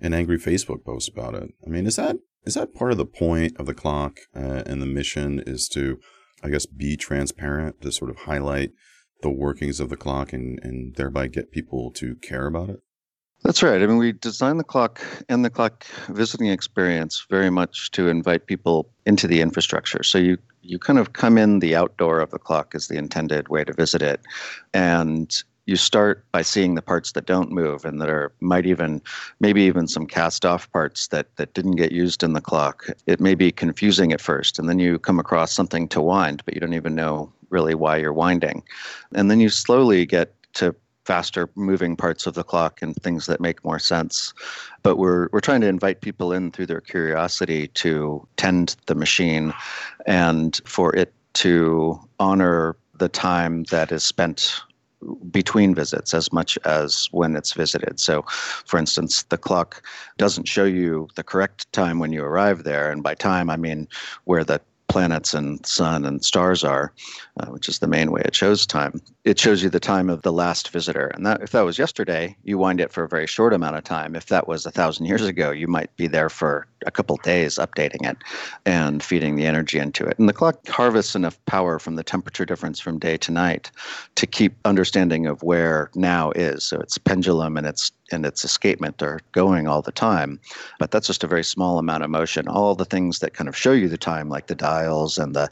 an 0.00 0.14
angry 0.14 0.38
Facebook 0.38 0.84
post 0.84 1.08
about 1.08 1.34
it. 1.34 1.50
I 1.64 1.70
mean, 1.70 1.86
is 1.86 1.96
that 1.96 2.16
is 2.44 2.54
that 2.54 2.74
part 2.74 2.92
of 2.92 2.98
the 2.98 3.06
point 3.06 3.56
of 3.58 3.66
the 3.66 3.74
clock 3.74 4.18
uh, 4.34 4.62
and 4.64 4.80
the 4.80 4.86
mission 4.86 5.42
is 5.46 5.68
to, 5.68 5.98
I 6.42 6.48
guess, 6.48 6.64
be 6.64 6.96
transparent 6.96 7.82
to 7.82 7.92
sort 7.92 8.10
of 8.10 8.20
highlight 8.20 8.70
the 9.22 9.30
workings 9.30 9.78
of 9.78 9.90
the 9.90 9.96
clock 9.96 10.32
and 10.32 10.58
and 10.62 10.96
thereby 10.96 11.28
get 11.28 11.52
people 11.52 11.90
to 11.92 12.16
care 12.16 12.46
about 12.46 12.70
it? 12.70 12.80
That's 13.44 13.62
right. 13.62 13.82
I 13.82 13.86
mean, 13.86 13.96
we 13.96 14.12
designed 14.12 14.60
the 14.60 14.64
clock 14.64 15.00
and 15.28 15.44
the 15.44 15.50
clock 15.50 15.86
visiting 16.08 16.48
experience 16.48 17.26
very 17.30 17.50
much 17.50 17.90
to 17.92 18.08
invite 18.08 18.46
people 18.46 18.88
into 19.06 19.26
the 19.26 19.40
infrastructure. 19.40 20.02
So 20.02 20.18
you 20.18 20.38
you 20.62 20.78
kind 20.78 20.98
of 20.98 21.14
come 21.14 21.38
in 21.38 21.60
the 21.60 21.74
outdoor 21.74 22.20
of 22.20 22.30
the 22.30 22.38
clock 22.38 22.74
is 22.74 22.88
the 22.88 22.98
intended 22.98 23.48
way 23.48 23.64
to 23.64 23.72
visit 23.72 24.02
it, 24.02 24.20
and 24.74 25.42
you 25.70 25.76
start 25.76 26.24
by 26.32 26.42
seeing 26.42 26.74
the 26.74 26.82
parts 26.82 27.12
that 27.12 27.26
don't 27.26 27.50
move 27.50 27.84
and 27.84 28.00
that 28.00 28.10
are 28.10 28.32
might 28.40 28.66
even 28.66 29.00
maybe 29.38 29.62
even 29.62 29.86
some 29.86 30.06
cast 30.06 30.44
off 30.44 30.70
parts 30.72 31.08
that 31.08 31.34
that 31.36 31.54
didn't 31.54 31.76
get 31.76 31.92
used 31.92 32.22
in 32.22 32.32
the 32.32 32.40
clock 32.40 32.86
it 33.06 33.20
may 33.20 33.36
be 33.36 33.52
confusing 33.52 34.12
at 34.12 34.20
first 34.20 34.58
and 34.58 34.68
then 34.68 34.80
you 34.80 34.98
come 34.98 35.20
across 35.20 35.52
something 35.52 35.86
to 35.86 36.00
wind 36.00 36.42
but 36.44 36.54
you 36.54 36.60
don't 36.60 36.74
even 36.74 36.96
know 36.96 37.32
really 37.50 37.74
why 37.74 37.96
you're 37.96 38.12
winding 38.12 38.64
and 39.14 39.30
then 39.30 39.38
you 39.38 39.48
slowly 39.48 40.04
get 40.04 40.34
to 40.54 40.74
faster 41.10 41.50
moving 41.56 41.96
parts 41.96 42.24
of 42.28 42.34
the 42.34 42.44
clock 42.44 42.80
and 42.82 42.94
things 43.02 43.26
that 43.26 43.40
make 43.40 43.64
more 43.64 43.80
sense 43.80 44.32
but 44.84 44.94
we're 44.96 45.28
we're 45.32 45.40
trying 45.48 45.60
to 45.60 45.66
invite 45.66 46.02
people 46.02 46.32
in 46.32 46.52
through 46.52 46.66
their 46.66 46.80
curiosity 46.80 47.66
to 47.82 48.24
tend 48.36 48.76
the 48.86 48.94
machine 48.94 49.52
and 50.06 50.60
for 50.64 50.94
it 50.94 51.12
to 51.32 51.98
honor 52.20 52.76
the 52.94 53.08
time 53.08 53.64
that 53.64 53.90
is 53.90 54.04
spent 54.04 54.60
between 55.30 55.74
visits 55.74 56.12
as 56.14 56.32
much 56.32 56.58
as 56.64 57.08
when 57.10 57.34
it's 57.34 57.54
visited. 57.54 57.98
So, 57.98 58.22
for 58.28 58.78
instance, 58.78 59.22
the 59.24 59.38
clock 59.38 59.82
doesn't 60.18 60.46
show 60.46 60.64
you 60.64 61.08
the 61.16 61.22
correct 61.22 61.72
time 61.72 61.98
when 61.98 62.12
you 62.12 62.22
arrive 62.22 62.64
there. 62.64 62.90
And 62.90 63.02
by 63.02 63.14
time, 63.14 63.48
I 63.50 63.56
mean 63.56 63.88
where 64.24 64.44
the 64.44 64.60
planets 64.90 65.34
and 65.34 65.64
sun 65.64 66.04
and 66.04 66.24
stars 66.24 66.64
are, 66.64 66.92
uh, 67.38 67.46
which 67.46 67.68
is 67.68 67.78
the 67.78 67.86
main 67.86 68.10
way 68.10 68.22
it 68.24 68.34
shows 68.34 68.66
time. 68.66 69.00
It 69.24 69.38
shows 69.38 69.62
you 69.62 69.70
the 69.70 69.80
time 69.80 70.10
of 70.10 70.22
the 70.22 70.32
last 70.32 70.70
visitor, 70.70 71.06
and 71.08 71.24
that 71.26 71.42
if 71.42 71.52
that 71.52 71.64
was 71.64 71.78
yesterday, 71.78 72.36
you 72.44 72.58
wind 72.58 72.80
it 72.80 72.92
for 72.92 73.04
a 73.04 73.08
very 73.08 73.26
short 73.26 73.52
amount 73.52 73.76
of 73.76 73.84
time. 73.84 74.16
If 74.16 74.26
that 74.26 74.48
was 74.48 74.66
a 74.66 74.70
thousand 74.70 75.06
years 75.06 75.24
ago, 75.24 75.50
you 75.50 75.68
might 75.68 75.94
be 75.96 76.06
there 76.06 76.28
for 76.28 76.66
a 76.86 76.90
couple 76.90 77.16
days 77.18 77.56
updating 77.56 78.08
it 78.08 78.16
and 78.66 79.02
feeding 79.02 79.36
the 79.36 79.46
energy 79.46 79.78
into 79.78 80.04
it. 80.04 80.18
And 80.18 80.28
the 80.28 80.32
clock 80.32 80.66
harvests 80.68 81.14
enough 81.14 81.38
power 81.46 81.78
from 81.78 81.96
the 81.96 82.02
temperature 82.02 82.44
difference 82.44 82.80
from 82.80 82.98
day 82.98 83.16
to 83.18 83.32
night 83.32 83.70
to 84.14 84.26
keep 84.26 84.54
understanding 84.64 85.26
of 85.26 85.42
where 85.42 85.90
now 85.94 86.30
is. 86.32 86.64
So 86.64 86.78
its 86.80 86.98
pendulum 86.98 87.56
and 87.56 87.66
its 87.66 87.92
and 88.12 88.26
its 88.26 88.44
escapement 88.44 89.02
are 89.02 89.20
going 89.32 89.68
all 89.68 89.82
the 89.82 89.92
time. 89.92 90.40
But 90.78 90.90
that's 90.90 91.06
just 91.06 91.24
a 91.24 91.28
very 91.28 91.44
small 91.44 91.78
amount 91.78 92.02
of 92.02 92.10
motion. 92.10 92.48
All 92.48 92.74
the 92.74 92.84
things 92.84 93.20
that 93.20 93.34
kind 93.34 93.48
of 93.48 93.56
show 93.56 93.72
you 93.72 93.88
the 93.88 93.98
time, 93.98 94.28
like 94.28 94.48
the 94.48 94.54
dials 94.54 95.18
and 95.18 95.34
the 95.34 95.48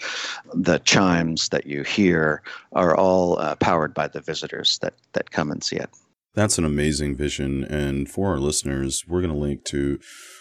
the 0.55 0.79
chimes 0.81 1.51
that 1.51 1.67
you 1.67 1.83
hear, 1.83 2.43
are 2.73 2.97
all 2.97 3.39
uh, 3.39 3.55
powered 3.57 3.95
by 3.95 4.09
the 4.09 4.21
visitors 4.21 4.79
that 4.79 4.95
that 5.13 5.31
come 5.31 5.51
and 5.51 5.63
see 5.63 5.77
it. 5.77 5.91
That's 6.35 6.59
an 6.59 6.65
amazing 6.65 7.17
vision. 7.17 7.65
And 7.65 8.09
for 8.09 8.29
our 8.29 8.39
listeners, 8.39 9.05
we're 9.09 9.23
going 9.23 9.33
to 9.33 9.39
link 9.39 9.65
to 9.65 9.99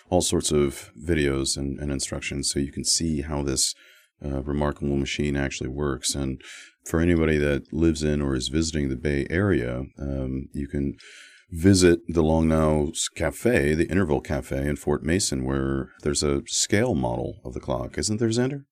all 0.10 0.22
sorts 0.22 0.52
of 0.52 0.92
videos 1.00 1.58
and, 1.58 1.80
and 1.80 1.92
instructions 1.92 2.52
so 2.52 2.60
you 2.60 2.72
can 2.72 2.84
see 2.84 3.22
how 3.22 3.44
this 3.44 3.76
uh, 4.24 4.42
remarkable 4.44 4.96
machine 4.96 5.36
actually 5.36 5.70
works. 5.70 6.16
And 6.16 6.42
for 6.86 7.00
anybody 7.00 7.38
that 7.38 7.72
lives 7.72 8.04
in 8.04 8.22
or 8.22 8.36
is 8.36 8.48
visiting 8.48 8.90
the 8.90 8.96
Bay 8.96 9.28
Area, 9.30 9.84
um, 10.00 10.48
you 10.54 10.68
can 10.68 10.96
visit 11.52 12.00
the 12.08 12.24
Long 12.24 12.48
Now 12.48 12.92
Cafe, 13.16 13.74
the 13.74 13.90
Interval 13.90 14.22
Cafe 14.22 14.68
in 14.68 14.76
Fort 14.76 15.04
Mason, 15.04 15.46
where 15.46 15.92
there's 16.04 16.24
a 16.24 16.42
scale 16.48 16.96
model 16.96 17.40
of 17.44 17.54
the 17.54 17.60
clock, 17.60 17.98
isn't 17.98 18.20
there, 18.20 18.30
Xander? 18.30 18.64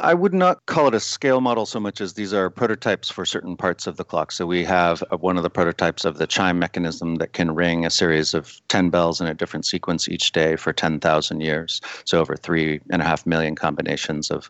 I 0.00 0.14
would 0.14 0.34
not 0.34 0.64
call 0.66 0.88
it 0.88 0.94
a 0.94 1.00
scale 1.00 1.40
model 1.40 1.66
so 1.66 1.80
much 1.80 2.00
as 2.00 2.14
these 2.14 2.32
are 2.32 2.50
prototypes 2.50 3.10
for 3.10 3.24
certain 3.24 3.56
parts 3.56 3.86
of 3.86 3.96
the 3.96 4.04
clock. 4.04 4.32
So 4.32 4.46
we 4.46 4.64
have 4.64 5.02
uh, 5.10 5.16
one 5.16 5.36
of 5.36 5.42
the 5.42 5.50
prototypes 5.50 6.04
of 6.04 6.18
the 6.18 6.26
chime 6.26 6.58
mechanism 6.58 7.16
that 7.16 7.32
can 7.32 7.54
ring 7.54 7.84
a 7.84 7.90
series 7.90 8.34
of 8.34 8.60
10 8.68 8.90
bells 8.90 9.20
in 9.20 9.26
a 9.26 9.34
different 9.34 9.66
sequence 9.66 10.08
each 10.08 10.32
day 10.32 10.56
for 10.56 10.72
10,000 10.72 11.40
years. 11.40 11.80
So 12.04 12.20
over 12.20 12.36
three 12.36 12.80
and 12.90 13.02
a 13.02 13.04
half 13.04 13.26
million 13.26 13.54
combinations 13.54 14.30
of, 14.30 14.48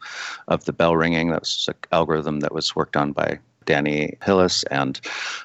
of 0.48 0.64
the 0.64 0.72
bell 0.72 0.96
ringing. 0.96 1.30
That 1.30 1.40
was 1.40 1.66
an 1.68 1.74
algorithm 1.92 2.40
that 2.40 2.54
was 2.54 2.76
worked 2.76 2.96
on 2.96 3.12
by 3.12 3.38
Danny 3.68 4.16
Hillis 4.24 4.64
and 4.70 4.98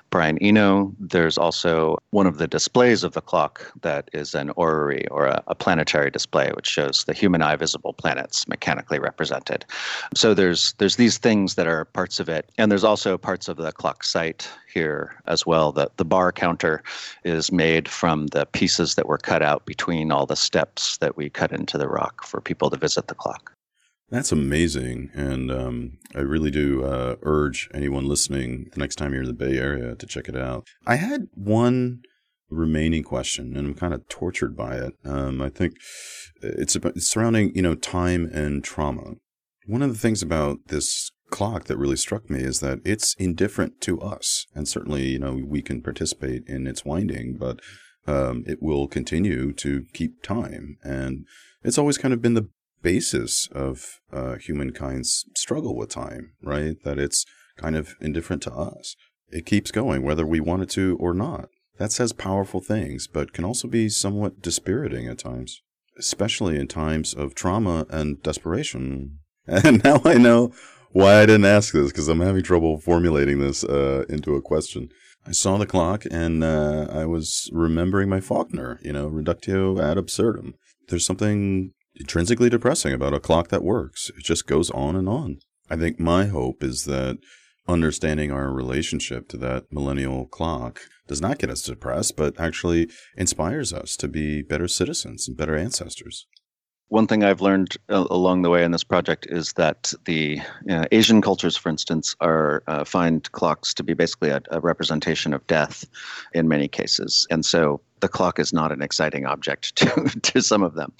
Brian 0.09 0.37
Eno. 0.37 0.93
There's 0.97 1.37
also 1.37 1.97
one 2.11 2.25
of 2.25 2.37
the 2.37 2.47
displays 2.47 3.03
of 3.03 3.11
the 3.11 3.19
clock 3.19 3.69
that 3.81 4.09
is 4.13 4.33
an 4.33 4.49
orrery 4.51 5.05
or 5.09 5.25
a, 5.25 5.43
a, 5.47 5.55
planetary 5.55 6.09
display, 6.09 6.49
which 6.55 6.65
shows 6.65 7.03
the 7.03 7.11
human 7.11 7.41
eye 7.41 7.57
visible 7.57 7.91
planets 7.91 8.47
mechanically 8.47 8.97
represented. 8.97 9.65
So 10.15 10.33
there's 10.33 10.73
there's 10.77 10.95
these 10.95 11.17
things 11.17 11.55
that 11.55 11.67
are 11.67 11.83
parts 11.83 12.21
of 12.21 12.29
it, 12.29 12.49
and 12.57 12.71
there's 12.71 12.85
also 12.85 13.17
parts 13.17 13.49
of 13.49 13.57
the 13.57 13.73
clock 13.73 14.05
site 14.05 14.49
here 14.73 15.13
as 15.27 15.45
well. 15.45 15.73
The 15.73 15.89
the 15.97 16.05
bar 16.05 16.31
counter 16.31 16.81
is 17.25 17.51
made 17.51 17.89
from 17.89 18.27
the 18.27 18.45
pieces 18.45 18.95
that 18.95 19.07
were 19.09 19.17
cut 19.17 19.41
out 19.41 19.65
between 19.65 20.13
all 20.13 20.25
the 20.25 20.37
steps 20.37 20.97
that 20.99 21.17
we 21.17 21.29
cut 21.29 21.51
into 21.51 21.77
the 21.77 21.89
rock 21.89 22.23
for 22.23 22.39
people 22.39 22.69
to 22.69 22.77
visit 22.77 23.09
the 23.09 23.15
clock. 23.15 23.52
That's 24.13 24.31
amazing. 24.31 25.09
And 25.15 25.51
um, 25.51 25.97
I 26.13 26.19
really 26.19 26.51
do 26.51 26.83
uh, 26.83 27.15
urge 27.23 27.67
anyone 27.73 28.07
listening 28.07 28.69
the 28.71 28.79
next 28.79 28.97
time 28.97 29.11
you're 29.11 29.23
in 29.23 29.27
the 29.27 29.33
Bay 29.33 29.57
Area 29.57 29.95
to 29.95 30.05
check 30.05 30.29
it 30.29 30.35
out. 30.37 30.67
I 30.85 30.97
had 30.97 31.29
one 31.33 32.03
remaining 32.47 33.01
question, 33.01 33.57
and 33.57 33.65
I'm 33.65 33.73
kind 33.73 33.91
of 33.91 34.07
tortured 34.09 34.55
by 34.55 34.75
it. 34.75 34.93
Um, 35.03 35.41
I 35.41 35.49
think 35.49 35.77
it's, 36.43 36.75
about, 36.75 36.95
it's 36.95 37.09
surrounding, 37.09 37.55
you 37.55 37.63
know, 37.63 37.73
time 37.73 38.25
and 38.31 38.63
trauma. 38.63 39.15
One 39.65 39.81
of 39.81 39.91
the 39.91 39.97
things 39.97 40.21
about 40.21 40.59
this 40.67 41.09
clock 41.31 41.63
that 41.63 41.77
really 41.77 41.97
struck 41.97 42.29
me 42.29 42.41
is 42.41 42.59
that 42.59 42.81
it's 42.85 43.15
indifferent 43.15 43.81
to 43.81 43.99
us. 43.99 44.45
And 44.53 44.67
certainly, 44.67 45.07
you 45.07 45.17
know, 45.17 45.41
we 45.43 45.63
can 45.63 45.81
participate 45.81 46.43
in 46.45 46.67
its 46.67 46.85
winding, 46.85 47.37
but 47.39 47.61
um, 48.05 48.43
it 48.45 48.61
will 48.61 48.87
continue 48.87 49.53
to 49.53 49.85
keep 49.91 50.21
time. 50.21 50.77
And 50.83 51.25
it's 51.63 51.79
always 51.79 51.97
kind 51.97 52.13
of 52.13 52.21
been 52.21 52.35
the 52.35 52.49
basis 52.83 53.47
of 53.51 53.99
uh, 54.11 54.35
humankind's 54.35 55.25
struggle 55.35 55.75
with 55.75 55.89
time, 55.89 56.33
right? 56.43 56.75
That 56.83 56.99
it's 56.99 57.25
kind 57.57 57.75
of 57.75 57.95
indifferent 57.99 58.43
to 58.43 58.53
us. 58.53 58.95
It 59.29 59.47
keeps 59.47 59.71
going 59.71 60.03
whether 60.03 60.25
we 60.25 60.39
want 60.39 60.61
it 60.61 60.69
to 60.71 60.97
or 60.99 61.13
not. 61.13 61.49
That 61.79 61.91
says 61.91 62.13
powerful 62.13 62.61
things, 62.61 63.07
but 63.07 63.33
can 63.33 63.45
also 63.45 63.67
be 63.67 63.89
somewhat 63.89 64.41
dispiriting 64.41 65.07
at 65.07 65.17
times, 65.17 65.61
especially 65.97 66.59
in 66.59 66.67
times 66.67 67.13
of 67.13 67.33
trauma 67.33 67.87
and 67.89 68.21
desperation. 68.21 69.19
And 69.45 69.83
now 69.83 69.99
I 70.05 70.13
know 70.13 70.53
why 70.93 71.15
I 71.19 71.25
didn't 71.25 71.43
ask 71.43 71.73
this 71.73 71.91
because 71.91 72.07
I'm 72.07 72.21
having 72.21 72.43
trouble 72.43 72.79
formulating 72.79 73.39
this 73.39 73.65
uh, 73.65 74.05
into 74.07 74.35
a 74.35 74.41
question. 74.41 74.87
I 75.27 75.31
saw 75.31 75.57
the 75.57 75.65
clock 75.65 76.05
and 76.09 76.45
uh, 76.45 76.87
I 76.89 77.05
was 77.05 77.49
remembering 77.51 78.07
my 78.07 78.21
Faulkner, 78.21 78.79
you 78.83 78.93
know, 78.93 79.07
reductio 79.07 79.81
ad 79.81 79.97
absurdum. 79.97 80.53
There's 80.87 81.05
something 81.05 81.73
intrinsically 81.95 82.49
depressing 82.49 82.93
about 82.93 83.13
a 83.13 83.19
clock 83.19 83.49
that 83.49 83.63
works. 83.63 84.09
It 84.17 84.23
just 84.23 84.47
goes 84.47 84.69
on 84.71 84.95
and 84.95 85.07
on. 85.07 85.37
I 85.69 85.75
think 85.75 85.99
my 85.99 86.25
hope 86.25 86.63
is 86.63 86.85
that 86.85 87.17
understanding 87.67 88.31
our 88.31 88.51
relationship 88.51 89.29
to 89.29 89.37
that 89.37 89.71
millennial 89.71 90.25
clock 90.25 90.81
does 91.07 91.21
not 91.21 91.37
get 91.37 91.49
us 91.49 91.61
depressed, 91.61 92.17
but 92.17 92.39
actually 92.39 92.89
inspires 93.15 93.71
us 93.71 93.95
to 93.97 94.07
be 94.07 94.41
better 94.41 94.67
citizens 94.67 95.27
and 95.27 95.37
better 95.37 95.55
ancestors. 95.55 96.27
One 96.93 97.07
thing 97.07 97.23
I've 97.23 97.41
learned 97.41 97.75
uh, 97.89 98.05
along 98.11 98.43
the 98.43 98.51
way 98.51 98.63
in 98.63 98.69
this 98.69 98.83
project 98.83 99.25
is 99.27 99.53
that 99.53 99.95
the 100.05 100.39
uh, 100.69 100.85
Asian 100.91 101.23
cultures, 101.23 101.57
for 101.57 101.69
instance, 101.69 102.15
are 102.21 102.61
uh, 102.67 102.83
find 102.83 103.31
clocks 103.31 103.73
to 103.73 103.83
be 103.83 103.95
basically 103.95 104.29
a, 104.29 104.39
a, 104.51 104.59
representation 104.59 105.33
of 105.33 105.45
death 105.47 105.85
in 106.35 106.47
many 106.47 106.67
cases, 106.67 107.25
and 107.31 107.43
so 107.43 107.81
the 108.01 108.07
clock 108.07 108.37
is 108.37 108.53
not 108.53 108.71
an 108.71 108.83
exciting 108.83 109.25
object 109.25 109.75
to, 109.77 109.87
to 110.21 110.39
some 110.39 110.61
of 110.61 110.75
them, 110.75 110.93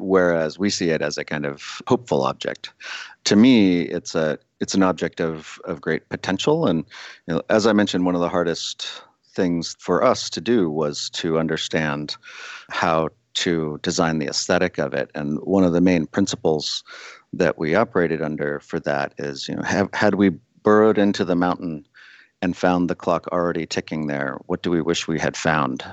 whereas 0.00 0.58
we 0.58 0.68
see 0.68 0.90
it 0.90 1.00
as 1.00 1.16
a 1.16 1.24
kind 1.24 1.46
of 1.46 1.80
hopeful 1.86 2.22
object. 2.22 2.72
To 3.26 3.36
me, 3.36 3.82
it's 3.82 4.16
a 4.16 4.40
it's 4.58 4.74
an 4.74 4.82
object 4.82 5.20
of 5.20 5.60
of 5.64 5.80
great 5.80 6.08
potential, 6.08 6.66
and 6.66 6.84
you 7.28 7.34
know, 7.34 7.42
as 7.50 7.68
I 7.68 7.72
mentioned, 7.72 8.04
one 8.04 8.16
of 8.16 8.20
the 8.20 8.28
hardest 8.28 9.00
things 9.32 9.76
for 9.78 10.02
us 10.02 10.28
to 10.30 10.40
do 10.40 10.68
was 10.68 11.08
to 11.10 11.38
understand 11.38 12.16
how 12.68 13.10
to 13.36 13.78
design 13.82 14.18
the 14.18 14.26
aesthetic 14.26 14.78
of 14.78 14.94
it. 14.94 15.10
And 15.14 15.38
one 15.40 15.64
of 15.64 15.72
the 15.72 15.80
main 15.80 16.06
principles 16.06 16.82
that 17.32 17.58
we 17.58 17.74
operated 17.74 18.22
under 18.22 18.60
for 18.60 18.80
that 18.80 19.14
is, 19.18 19.48
you 19.48 19.54
know, 19.54 19.62
have, 19.62 19.88
had 19.92 20.14
we 20.14 20.30
burrowed 20.62 20.98
into 20.98 21.24
the 21.24 21.36
mountain 21.36 21.86
and 22.42 22.56
found 22.56 22.88
the 22.88 22.94
clock 22.94 23.26
already 23.28 23.66
ticking 23.66 24.06
there, 24.06 24.38
what 24.46 24.62
do 24.62 24.70
we 24.70 24.80
wish 24.80 25.06
we 25.06 25.18
had 25.18 25.36
found? 25.36 25.84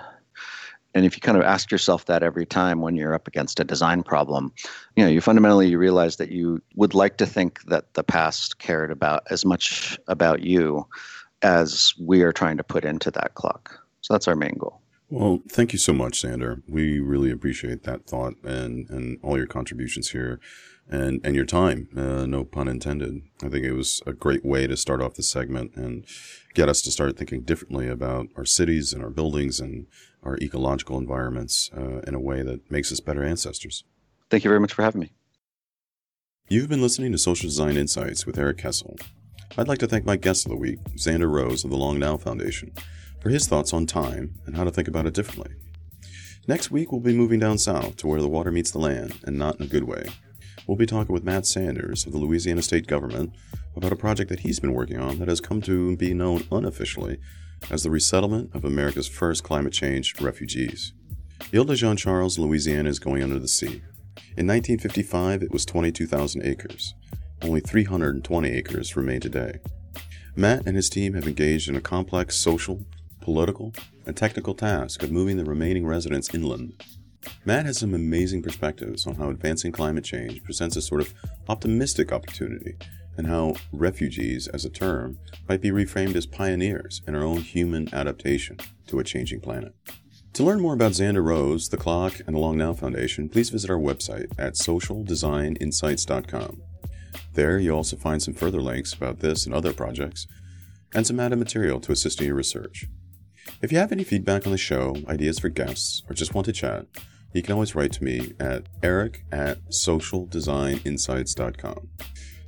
And 0.95 1.05
if 1.05 1.15
you 1.15 1.21
kind 1.21 1.37
of 1.37 1.43
ask 1.43 1.71
yourself 1.71 2.05
that 2.05 2.23
every 2.23 2.45
time 2.45 2.81
when 2.81 2.95
you're 2.95 3.15
up 3.15 3.27
against 3.27 3.59
a 3.59 3.63
design 3.63 4.03
problem, 4.03 4.53
you 4.95 5.03
know, 5.03 5.09
you 5.09 5.21
fundamentally 5.21 5.67
you 5.67 5.77
realize 5.77 6.17
that 6.17 6.31
you 6.31 6.61
would 6.75 6.93
like 6.93 7.17
to 7.17 7.25
think 7.25 7.63
that 7.63 7.93
the 7.95 8.03
past 8.03 8.59
cared 8.59 8.91
about 8.91 9.23
as 9.29 9.43
much 9.43 9.97
about 10.07 10.41
you 10.41 10.87
as 11.41 11.93
we 11.99 12.21
are 12.21 12.31
trying 12.31 12.57
to 12.57 12.63
put 12.63 12.85
into 12.85 13.11
that 13.11 13.33
clock. 13.33 13.79
So 14.01 14.13
that's 14.13 14.27
our 14.27 14.35
main 14.35 14.55
goal. 14.57 14.82
Well, 15.09 15.41
thank 15.47 15.73
you 15.73 15.79
so 15.79 15.93
much, 15.93 16.21
Sander. 16.21 16.63
We 16.67 16.99
really 16.99 17.29
appreciate 17.29 17.83
that 17.83 18.07
thought 18.07 18.33
and, 18.43 18.89
and 18.89 19.19
all 19.21 19.37
your 19.37 19.45
contributions 19.45 20.09
here 20.09 20.39
and, 20.89 21.21
and 21.23 21.35
your 21.35 21.45
time. 21.45 21.87
Uh, 21.95 22.25
no 22.25 22.43
pun 22.43 22.67
intended. 22.67 23.21
I 23.43 23.49
think 23.49 23.63
it 23.65 23.73
was 23.73 24.01
a 24.07 24.13
great 24.13 24.43
way 24.43 24.65
to 24.67 24.75
start 24.75 25.01
off 25.01 25.13
the 25.13 25.23
segment 25.23 25.75
and 25.75 26.05
get 26.53 26.69
us 26.69 26.81
to 26.83 26.91
start 26.91 27.17
thinking 27.17 27.41
differently 27.41 27.87
about 27.87 28.27
our 28.35 28.45
cities 28.45 28.93
and 28.93 29.03
our 29.03 29.09
buildings 29.09 29.59
and 29.59 29.87
our 30.23 30.37
ecological 30.37 30.97
environments 30.97 31.69
uh, 31.77 31.99
in 32.07 32.15
a 32.15 32.19
way 32.19 32.41
that 32.41 32.71
makes 32.71 32.91
us 32.91 32.99
better 32.99 33.23
ancestors. 33.23 33.83
Thank 34.29 34.43
you 34.43 34.49
very 34.49 34.59
much 34.59 34.73
for 34.73 34.83
having 34.83 35.01
me. 35.01 35.11
You've 36.49 36.69
been 36.69 36.81
listening 36.81 37.11
to 37.11 37.17
Social 37.17 37.49
Design 37.49 37.77
Insights 37.77 38.25
with 38.25 38.37
Eric 38.37 38.61
Cesal. 38.61 38.97
I'd 39.57 39.67
like 39.67 39.79
to 39.79 39.87
thank 39.87 40.05
my 40.05 40.15
guest 40.15 40.45
of 40.45 40.49
the 40.49 40.57
week, 40.57 40.79
Sander 40.95 41.29
Rose 41.29 41.63
of 41.63 41.69
the 41.69 41.77
Long 41.77 41.99
Now 41.99 42.17
Foundation 42.17 42.71
for 43.23 43.29
his 43.29 43.47
thoughts 43.47 43.73
on 43.73 43.85
time 43.85 44.35
and 44.45 44.57
how 44.57 44.65
to 44.65 44.71
think 44.71 44.89
about 44.89 45.05
it 45.05 45.13
differently. 45.13 45.55
Next 46.45 46.69
week, 46.69 46.91
we'll 46.91 46.99
be 46.99 47.15
moving 47.15 47.39
down 47.39 47.57
south 47.57 47.95
to 47.97 48.07
where 48.07 48.21
the 48.21 48.27
water 48.27 48.51
meets 48.51 48.71
the 48.71 48.79
land, 48.79 49.17
and 49.23 49.39
not 49.39 49.55
in 49.55 49.65
a 49.65 49.69
good 49.69 49.85
way. 49.85 50.03
We'll 50.67 50.75
be 50.75 50.85
talking 50.85 51.13
with 51.13 51.23
Matt 51.23 51.45
Sanders 51.45 52.05
of 52.05 52.11
the 52.11 52.17
Louisiana 52.17 52.61
State 52.61 52.85
Government 52.85 53.33
about 53.77 53.93
a 53.93 53.95
project 53.95 54.29
that 54.29 54.41
he's 54.41 54.59
been 54.59 54.73
working 54.73 54.99
on 54.99 55.19
that 55.19 55.29
has 55.29 55.39
come 55.39 55.61
to 55.61 55.95
be 55.95 56.13
known 56.13 56.43
unofficially 56.51 57.17
as 57.71 57.83
the 57.83 57.89
resettlement 57.89 58.53
of 58.53 58.65
America's 58.65 59.07
first 59.07 59.41
climate 59.41 59.71
change 59.71 60.19
refugees. 60.19 60.91
Ile 61.53 61.63
de 61.63 61.75
Jean 61.75 61.95
Charles, 61.95 62.37
Louisiana 62.37 62.89
is 62.89 62.99
going 62.99 63.23
under 63.23 63.39
the 63.39 63.47
sea. 63.47 63.81
In 64.35 64.47
1955, 64.47 65.43
it 65.43 65.51
was 65.51 65.65
22,000 65.65 66.45
acres. 66.45 66.93
Only 67.41 67.61
320 67.61 68.49
acres 68.49 68.97
remain 68.97 69.21
today. 69.21 69.59
Matt 70.35 70.65
and 70.65 70.75
his 70.75 70.89
team 70.89 71.13
have 71.13 71.27
engaged 71.27 71.69
in 71.69 71.75
a 71.75 71.81
complex 71.81 72.35
social, 72.35 72.85
political, 73.23 73.73
and 74.05 74.15
technical 74.15 74.53
task 74.53 75.01
of 75.01 75.11
moving 75.11 75.37
the 75.37 75.45
remaining 75.45 75.87
residents 75.87 76.33
inland. 76.33 76.83
Matt 77.45 77.65
has 77.65 77.77
some 77.77 77.93
amazing 77.93 78.43
perspectives 78.43 79.07
on 79.07 79.15
how 79.15 79.29
advancing 79.29 79.71
climate 79.71 80.03
change 80.03 80.43
presents 80.43 80.75
a 80.75 80.81
sort 80.81 81.01
of 81.01 81.13
optimistic 81.47 82.11
opportunity 82.11 82.75
and 83.17 83.27
how 83.27 83.55
refugees 83.71 84.49
as 84.49 84.65
a 84.65 84.69
term 84.69 85.17
might 85.47 85.61
be 85.61 85.71
reframed 85.71 86.15
as 86.15 86.25
pioneers 86.25 87.01
in 87.07 87.15
our 87.15 87.23
own 87.23 87.39
human 87.41 87.87
adaptation 87.93 88.57
to 88.87 88.99
a 88.99 89.03
changing 89.03 89.39
planet. 89.39 89.73
To 90.33 90.43
learn 90.43 90.61
more 90.61 90.73
about 90.73 90.95
Sander 90.95 91.21
Rose, 91.21 91.69
the 91.69 91.77
Clock, 91.77 92.15
and 92.25 92.35
the 92.35 92.39
Long 92.39 92.57
Now 92.57 92.73
Foundation, 92.73 93.29
please 93.29 93.51
visit 93.51 93.69
our 93.69 93.77
website 93.77 94.31
at 94.39 94.55
socialdesigninsights.com. 94.55 96.61
There, 97.33 97.59
you'll 97.59 97.77
also 97.77 97.97
find 97.97 98.19
some 98.21 98.33
further 98.33 98.61
links 98.61 98.93
about 98.93 99.19
this 99.19 99.45
and 99.45 99.53
other 99.53 99.73
projects, 99.73 100.25
and 100.95 101.05
some 101.05 101.19
added 101.19 101.37
material 101.37 101.79
to 101.81 101.91
assist 101.91 102.19
in 102.19 102.25
your 102.27 102.35
research. 102.35 102.87
If 103.61 103.71
you 103.71 103.77
have 103.77 103.91
any 103.91 104.03
feedback 104.03 104.45
on 104.45 104.51
the 104.51 104.57
show, 104.57 104.95
ideas 105.07 105.39
for 105.39 105.49
guests, 105.49 106.03
or 106.09 106.13
just 106.13 106.33
want 106.33 106.45
to 106.45 106.53
chat, 106.53 106.87
you 107.33 107.41
can 107.41 107.53
always 107.53 107.75
write 107.75 107.91
to 107.93 108.03
me 108.03 108.33
at 108.39 108.67
eric 108.83 109.25
at 109.31 109.65
socialdesigninsights.com. 109.69 111.89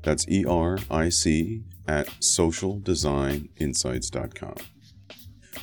That's 0.03 0.27
E 0.27 0.45
R 0.45 0.77
I 0.91 1.09
C 1.09 1.63
at 1.87 2.07
socialdesigninsights.com. 2.07 4.55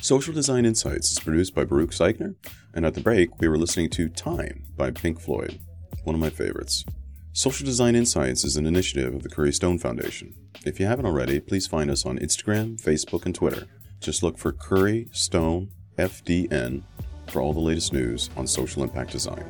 Social 0.01 0.33
Design 0.33 0.65
Insights 0.65 1.11
is 1.11 1.19
produced 1.19 1.53
by 1.55 1.63
Baruch 1.63 1.91
Zeichner, 1.91 2.35
and 2.73 2.85
at 2.85 2.95
the 2.95 3.01
break, 3.01 3.39
we 3.39 3.47
were 3.47 3.57
listening 3.57 3.89
to 3.91 4.09
Time 4.09 4.65
by 4.75 4.91
Pink 4.91 5.21
Floyd, 5.21 5.61
one 6.03 6.15
of 6.15 6.19
my 6.19 6.29
favorites. 6.29 6.83
Social 7.31 7.65
Design 7.65 7.95
Insights 7.95 8.43
is 8.43 8.57
an 8.57 8.65
initiative 8.65 9.13
of 9.13 9.23
the 9.23 9.29
Curry 9.29 9.53
Stone 9.53 9.79
Foundation. 9.79 10.35
If 10.65 10.77
you 10.79 10.87
haven't 10.87 11.05
already, 11.05 11.39
please 11.39 11.67
find 11.67 11.89
us 11.89 12.05
on 12.05 12.19
Instagram, 12.19 12.81
Facebook, 12.81 13.25
and 13.25 13.33
Twitter 13.33 13.67
just 14.03 14.21
look 14.21 14.37
for 14.37 14.51
Curry 14.51 15.07
Stone 15.11 15.69
FDN 15.97 16.83
for 17.27 17.41
all 17.41 17.53
the 17.53 17.59
latest 17.59 17.93
news 17.93 18.29
on 18.35 18.45
social 18.45 18.83
impact 18.83 19.11
design. 19.11 19.45